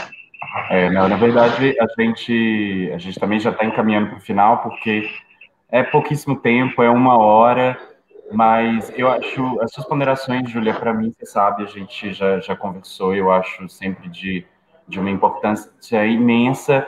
[0.70, 4.58] É, não, na verdade, a gente, a gente também já está encaminhando para o final,
[4.62, 5.08] porque
[5.70, 7.78] é pouquíssimo tempo, é uma hora,
[8.32, 12.56] mas eu acho, as suas ponderações, Júlia, para mim, você sabe, a gente já, já
[12.56, 14.44] conversou, eu acho sempre de,
[14.86, 16.86] de uma importância imensa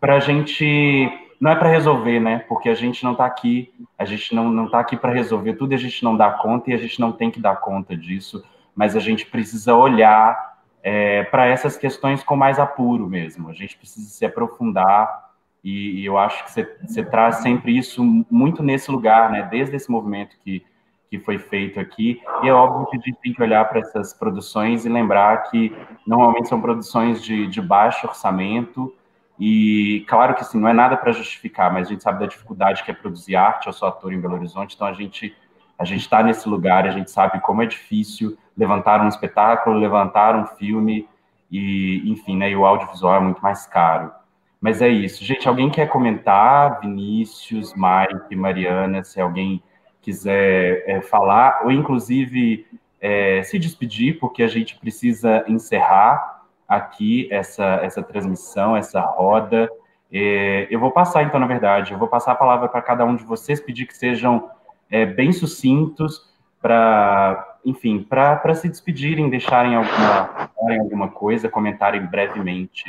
[0.00, 1.08] para a gente,
[1.40, 4.66] não é para resolver, né, porque a gente não está aqui, a gente não, não
[4.66, 7.30] está aqui para resolver tudo, a gente não dá conta e a gente não tem
[7.30, 8.42] que dar conta disso,
[8.74, 10.50] mas a gente precisa olhar
[10.82, 13.48] é, para essas questões com mais apuro mesmo.
[13.48, 15.30] A gente precisa se aprofundar
[15.62, 19.42] e, e eu acho que você, você, traz sempre isso muito nesse lugar, né?
[19.50, 20.64] Desde esse movimento que,
[21.10, 22.22] que foi feito aqui.
[22.42, 25.76] E é óbvio que a gente tem que olhar para essas produções e lembrar que
[26.06, 28.94] normalmente são produções de, de baixo orçamento.
[29.38, 32.84] E claro que assim, não é nada para justificar, mas a gente sabe da dificuldade
[32.84, 33.66] que é produzir arte.
[33.66, 35.36] Eu sou ator em Belo Horizonte, então a gente
[35.76, 40.36] a gente está nesse lugar, a gente sabe como é difícil levantar um espetáculo, levantar
[40.36, 41.08] um filme
[41.50, 44.12] e, enfim, né, e o audiovisual é muito mais caro.
[44.60, 45.24] Mas é isso.
[45.24, 46.80] Gente, alguém quer comentar?
[46.80, 49.62] Vinícius, Mike, Mariana, se alguém
[50.00, 52.66] quiser é, falar, ou inclusive
[53.00, 59.68] é, se despedir, porque a gente precisa encerrar aqui essa, essa transmissão, essa roda.
[60.12, 63.16] É, eu vou passar, então, na verdade, eu vou passar a palavra para cada um
[63.16, 64.50] de vocês, pedir que sejam
[64.90, 66.30] é, bem sucintos
[66.60, 72.84] para, enfim, para se despedirem, deixarem alguma, alguma coisa, comentarem brevemente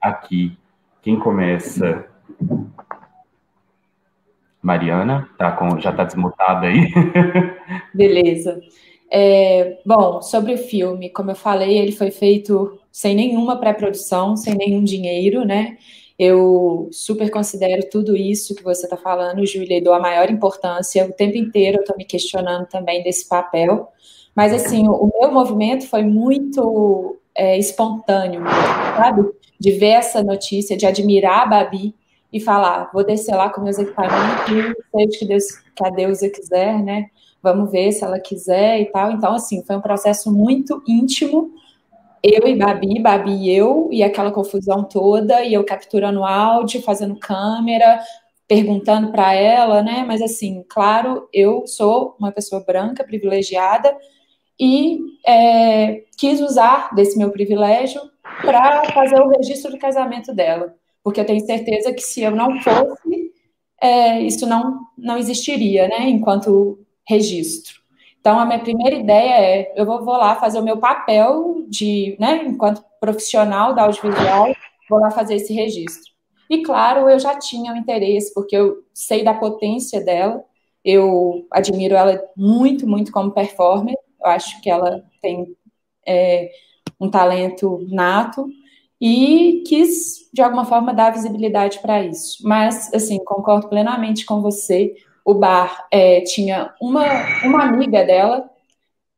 [0.00, 0.58] aqui.
[1.00, 2.06] Quem começa?
[4.62, 6.92] Mariana, tá com, já está desmutada aí.
[7.94, 8.60] Beleza.
[9.10, 14.54] É, bom, sobre o filme, como eu falei, ele foi feito sem nenhuma pré-produção, sem
[14.54, 15.76] nenhum dinheiro, né?
[16.18, 21.06] Eu super considero tudo isso que você está falando, Júlia, e dou a maior importância.
[21.06, 23.88] O tempo inteiro eu estou me questionando também desse papel.
[24.34, 28.42] Mas, assim, o, meu movimento foi muito é, espontâneo,
[28.96, 29.30] sabe?
[29.58, 31.94] De ver essa notícia, de admirar a Babi
[32.32, 36.82] e falar, vou descer lá com meus equipamentos, seja que, Deus, que a deusa quiser,
[36.82, 37.06] né?
[37.42, 39.12] Vamos ver se ela quiser e tal.
[39.12, 41.50] Então, assim, foi um processo muito íntimo,
[42.22, 47.16] eu e Babi, Babi e eu, e aquela confusão toda, e eu capturando áudio, fazendo
[47.16, 48.00] câmera,
[48.48, 50.04] perguntando para ela, né?
[50.06, 53.96] Mas assim, claro, eu sou uma pessoa branca, privilegiada,
[54.58, 58.00] e é, quis usar desse meu privilégio
[58.42, 60.74] para fazer o registro do casamento dela,
[61.08, 63.32] porque eu tenho certeza que se eu não fosse,
[63.80, 66.06] é, isso não, não existiria, né?
[66.06, 66.78] Enquanto
[67.08, 67.80] registro.
[68.20, 72.14] Então, a minha primeira ideia é, eu vou, vou lá fazer o meu papel de,
[72.20, 74.54] né, enquanto profissional da audiovisual,
[74.90, 76.12] vou lá fazer esse registro.
[76.50, 80.44] E, claro, eu já tinha um interesse, porque eu sei da potência dela,
[80.84, 85.56] eu admiro ela muito, muito como performer, eu acho que ela tem
[86.06, 86.50] é,
[87.00, 88.46] um talento nato,
[89.00, 92.38] e quis, de alguma forma, dar visibilidade para isso.
[92.42, 94.94] Mas, assim, concordo plenamente com você,
[95.24, 97.04] o bar é, tinha uma,
[97.44, 98.48] uma amiga dela,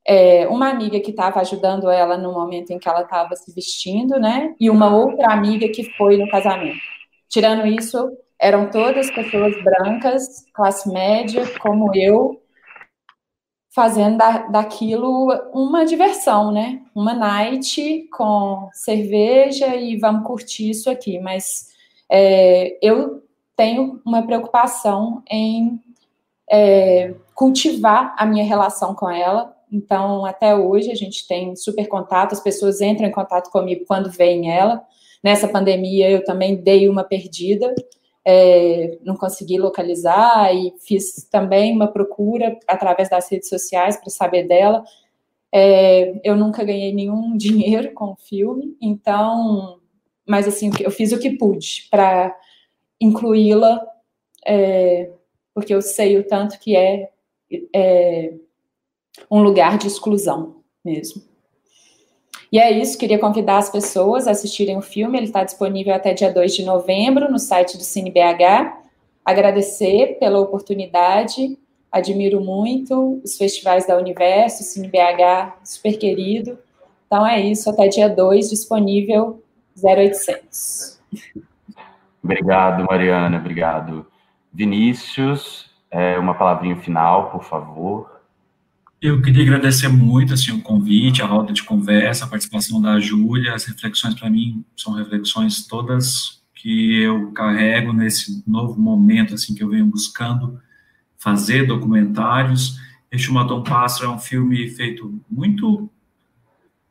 [0.07, 4.19] é, uma amiga que estava ajudando ela no momento em que ela estava se vestindo,
[4.19, 4.55] né?
[4.59, 6.81] E uma outra amiga que foi no casamento.
[7.29, 12.40] Tirando isso, eram todas pessoas brancas, classe média, como eu,
[13.71, 16.83] fazendo da, daquilo uma diversão, né?
[16.95, 21.19] Uma night com cerveja e vamos curtir isso aqui.
[21.21, 21.69] Mas
[22.11, 23.23] é, eu
[23.57, 25.81] tenho uma preocupação em
[26.51, 29.57] é, cultivar a minha relação com ela.
[29.73, 34.11] Então, até hoje, a gente tem super contato, as pessoas entram em contato comigo quando
[34.11, 34.83] veem ela.
[35.23, 37.73] Nessa pandemia, eu também dei uma perdida,
[38.25, 44.47] é, não consegui localizar e fiz também uma procura através das redes sociais para saber
[44.47, 44.85] dela.
[45.53, 49.81] É, eu nunca ganhei nenhum dinheiro com o filme, então,
[50.27, 52.37] mas assim, eu fiz o que pude para
[53.01, 53.81] incluí-la
[54.47, 55.11] é,
[55.55, 57.11] porque eu sei o tanto que é,
[57.75, 58.33] é
[59.31, 61.30] um lugar de exclusão mesmo.
[62.53, 66.13] E é isso, queria convidar as pessoas a assistirem o filme, ele está disponível até
[66.13, 68.77] dia 2 de novembro no site do CineBH.
[69.25, 71.57] Agradecer pela oportunidade,
[71.93, 76.59] admiro muito os festivais da Universo, CineBH, super querido.
[77.07, 79.41] Então é isso, até dia 2, disponível
[79.81, 81.01] 0800.
[82.23, 84.07] Obrigado, Mariana, obrigado.
[84.53, 88.20] Vinícius, é, uma palavrinha final, por favor.
[89.03, 93.55] Eu queria agradecer muito assim, o convite, a roda de conversa, a participação da Júlia.
[93.55, 99.65] As reflexões, para mim, são reflexões todas que eu carrego nesse novo momento assim que
[99.65, 100.61] eu venho buscando
[101.17, 102.79] fazer documentários.
[103.11, 105.91] Este Matou um Pássaro é um filme feito muito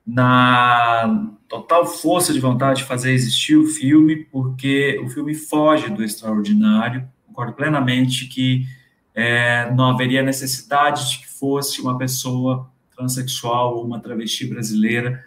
[0.03, 6.03] na total força de vontade de fazer existir o filme, porque o filme foge do
[6.03, 8.65] extraordinário, concordo plenamente que
[9.13, 15.23] é, não haveria necessidade de que fosse uma pessoa transexual ou uma travesti brasileira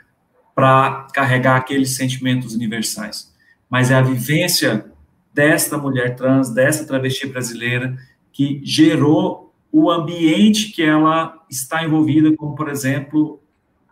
[0.54, 3.32] para carregar aqueles sentimentos universais.
[3.68, 4.92] Mas é a vivência
[5.32, 7.96] desta mulher trans, dessa travesti brasileira,
[8.30, 13.40] que gerou o ambiente que ela está envolvida, como, por exemplo,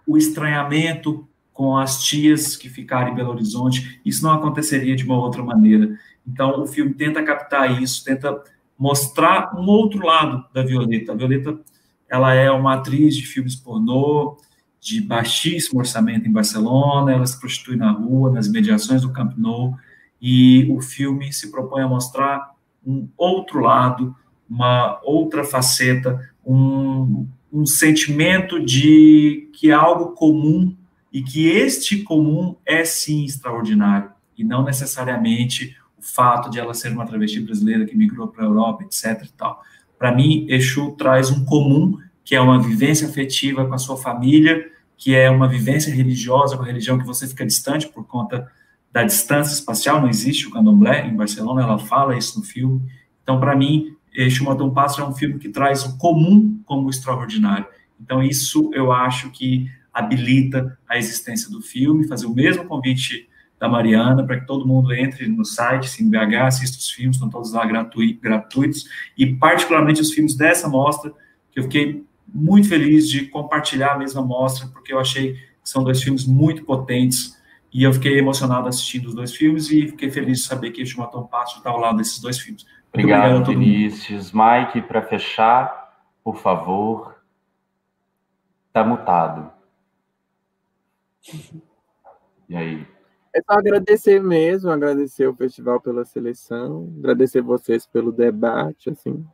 [0.07, 4.01] o estranhamento com as tias que ficaram em Belo Horizonte.
[4.05, 5.99] Isso não aconteceria de uma outra maneira.
[6.27, 8.43] Então, o filme tenta captar isso, tenta
[8.79, 11.12] mostrar um outro lado da Violeta.
[11.12, 11.59] A Violeta
[12.11, 14.36] ela é uma atriz de filmes pornô,
[14.80, 19.76] de baixíssimo orçamento em Barcelona, ela se prostitui na rua, nas mediações do Camp Nou,
[20.20, 22.50] e o filme se propõe a mostrar
[22.84, 24.16] um outro lado,
[24.48, 30.74] uma outra faceta, um, um sentimento de que é algo comum
[31.12, 36.92] e que este comum é sim extraordinário, e não necessariamente o fato de ela ser
[36.92, 39.22] uma travesti brasileira que migrou para a Europa, etc.
[39.24, 39.62] E tal.
[40.01, 44.66] Para mim, Exu traz um comum, que é uma vivência afetiva com a sua família,
[44.96, 48.51] que é uma vivência religiosa com a religião que você fica distante por conta
[48.90, 52.80] da distância espacial, não existe o candomblé em Barcelona, ela fala isso no filme.
[53.22, 56.86] Então, para mim, Exu Matou um Pássaro é um filme que traz o comum como
[56.86, 57.66] o extraordinário.
[58.01, 63.28] Então, isso eu acho que habilita a existência do filme, fazer o mesmo convite
[63.61, 67.52] da Mariana, para que todo mundo entre no site SimBH, assista os filmes, estão todos
[67.52, 68.86] lá gratuitos,
[69.18, 71.12] e particularmente os filmes dessa mostra,
[71.52, 75.84] que eu fiquei muito feliz de compartilhar a mesma mostra, porque eu achei que são
[75.84, 77.38] dois filmes muito potentes,
[77.72, 80.86] e eu fiquei emocionado assistindo os dois filmes, e fiquei feliz de saber que o
[80.86, 82.64] Chimatão Passo está ao lado desses dois filmes.
[82.64, 84.32] Muito obrigado, obrigado Vinícius.
[84.32, 87.14] Mike, para fechar, por favor,
[88.68, 89.52] está mutado.
[92.48, 92.86] E aí?
[93.35, 99.24] É só agradecer mesmo, agradecer o festival pela seleção, agradecer vocês pelo debate, assim.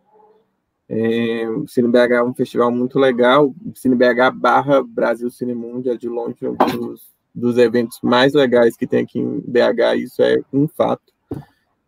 [0.89, 3.49] É, o Cine BH é um festival muito legal.
[3.49, 8.77] O Cine BH barra Brasil Cinemundo é de longe um dos, dos eventos mais legais
[8.77, 11.13] que tem aqui em BH, isso é um fato.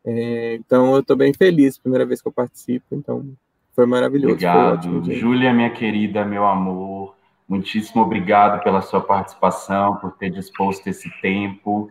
[0.05, 3.31] É, então eu estou bem feliz, primeira vez que eu participo, então
[3.75, 4.33] foi maravilhoso.
[4.33, 5.13] Obrigado.
[5.13, 7.15] Júlia, minha querida, meu amor,
[7.47, 11.91] muitíssimo obrigado pela sua participação, por ter disposto esse tempo.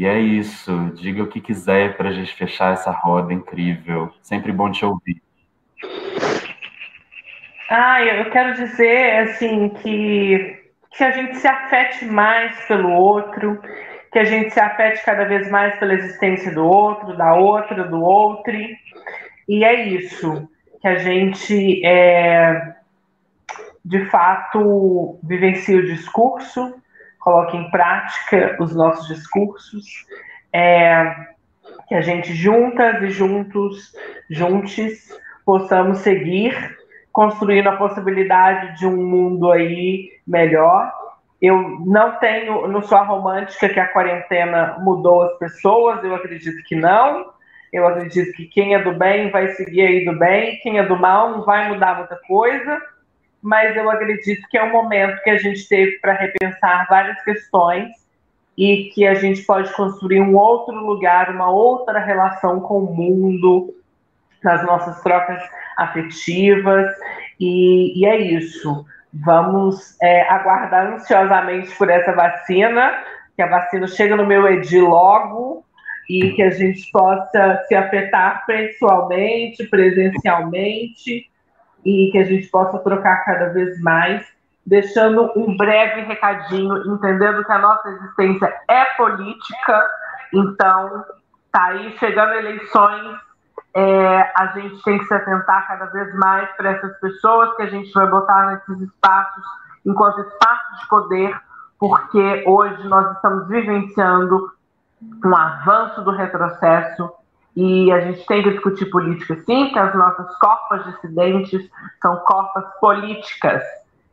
[0.00, 0.72] E é isso.
[0.94, 4.10] Diga o que quiser para a gente fechar essa roda incrível.
[4.22, 5.20] Sempre bom te ouvir.
[7.68, 10.58] Ah, eu quero dizer assim que
[10.96, 13.60] que a gente se afete mais pelo outro,
[14.10, 18.02] que a gente se afete cada vez mais pela existência do outro, da outra, do
[18.02, 18.56] outro.
[19.46, 20.48] E é isso
[20.80, 22.74] que a gente é,
[23.84, 26.79] de fato vivencie o discurso,
[27.20, 29.84] coloque em prática os nossos discursos,
[30.52, 31.14] é,
[31.86, 33.92] que a gente juntas e juntos,
[34.28, 35.08] juntos,
[35.44, 36.78] possamos seguir
[37.12, 40.90] construindo a possibilidade de um mundo aí melhor.
[41.40, 41.56] Eu
[41.86, 46.74] não tenho, não sou a romântica que a quarentena mudou as pessoas, eu acredito que
[46.74, 47.32] não.
[47.72, 50.98] Eu acredito que quem é do bem vai seguir aí do bem, quem é do
[50.98, 52.80] mal não vai mudar muita coisa
[53.42, 57.88] mas eu acredito que é um momento que a gente teve para repensar várias questões
[58.56, 63.74] e que a gente pode construir um outro lugar, uma outra relação com o mundo,
[64.42, 65.42] nas nossas trocas
[65.76, 66.90] afetivas,
[67.38, 68.84] e, e é isso.
[69.12, 72.92] Vamos é, aguardar ansiosamente por essa vacina,
[73.34, 75.64] que a vacina chega no meu ED logo,
[76.08, 81.29] e que a gente possa se afetar pessoalmente, presencialmente,
[81.84, 84.26] e que a gente possa trocar cada vez mais,
[84.66, 89.86] deixando um breve recadinho, entendendo que a nossa existência é política,
[90.32, 91.04] então
[91.50, 93.18] tá aí chegando eleições,
[93.74, 97.66] é, a gente tem que se atentar cada vez mais para essas pessoas que a
[97.66, 99.44] gente vai botar nesses espaços
[99.86, 101.40] enquanto espaços de poder,
[101.78, 104.52] porque hoje nós estamos vivenciando
[105.24, 107.10] um avanço do retrocesso
[107.56, 111.68] e a gente tem que discutir política sim, que as nossas copas dissidentes
[112.00, 113.62] são copas políticas.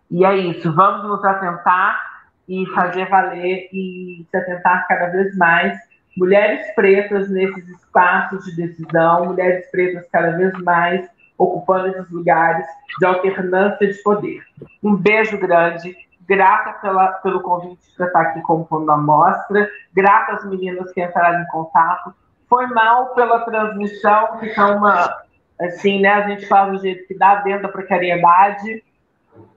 [0.10, 2.18] E é isso, vamos nos atentar
[2.48, 5.78] e fazer valer e se atentar cada vez mais.
[6.16, 11.08] Mulheres pretas nesses espaços de decisão, mulheres pretas cada vez mais
[11.38, 12.66] ocupando esses lugares
[13.00, 14.42] de alternância de poder.
[14.82, 15.96] Um beijo grande,
[16.28, 21.42] grata pela, pelo convite para estar aqui compondo a mostra, grata às meninas que entraram
[21.42, 22.14] em contato,
[22.50, 25.24] foi mal pela transmissão, fica uma.
[25.60, 26.10] Assim, né?
[26.10, 28.84] A gente faz do jeito que dá dentro da precariedade.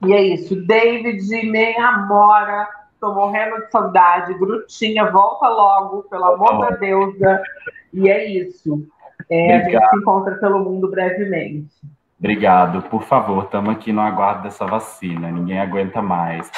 [0.05, 0.57] E é isso.
[0.67, 2.67] David, nem Amora,
[2.99, 4.35] tô morrendo de saudade.
[4.35, 7.43] Grutinha, volta logo, pelo amor da deusa.
[7.93, 8.87] E é isso.
[9.29, 11.71] É, a gente se encontra pelo mundo brevemente.
[12.21, 12.83] Obrigado.
[12.83, 15.31] Por favor, estamos aqui no aguardo dessa vacina.
[15.31, 16.51] Ninguém aguenta mais.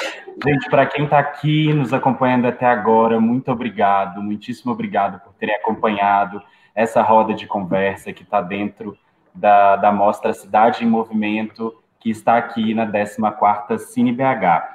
[0.45, 5.55] Gente, para quem está aqui nos acompanhando até agora, muito obrigado, muitíssimo obrigado por terem
[5.55, 6.41] acompanhado
[6.75, 8.97] essa roda de conversa que está dentro
[9.33, 14.67] da, da mostra Cidade em Movimento, que está aqui na 14ª Cine BH.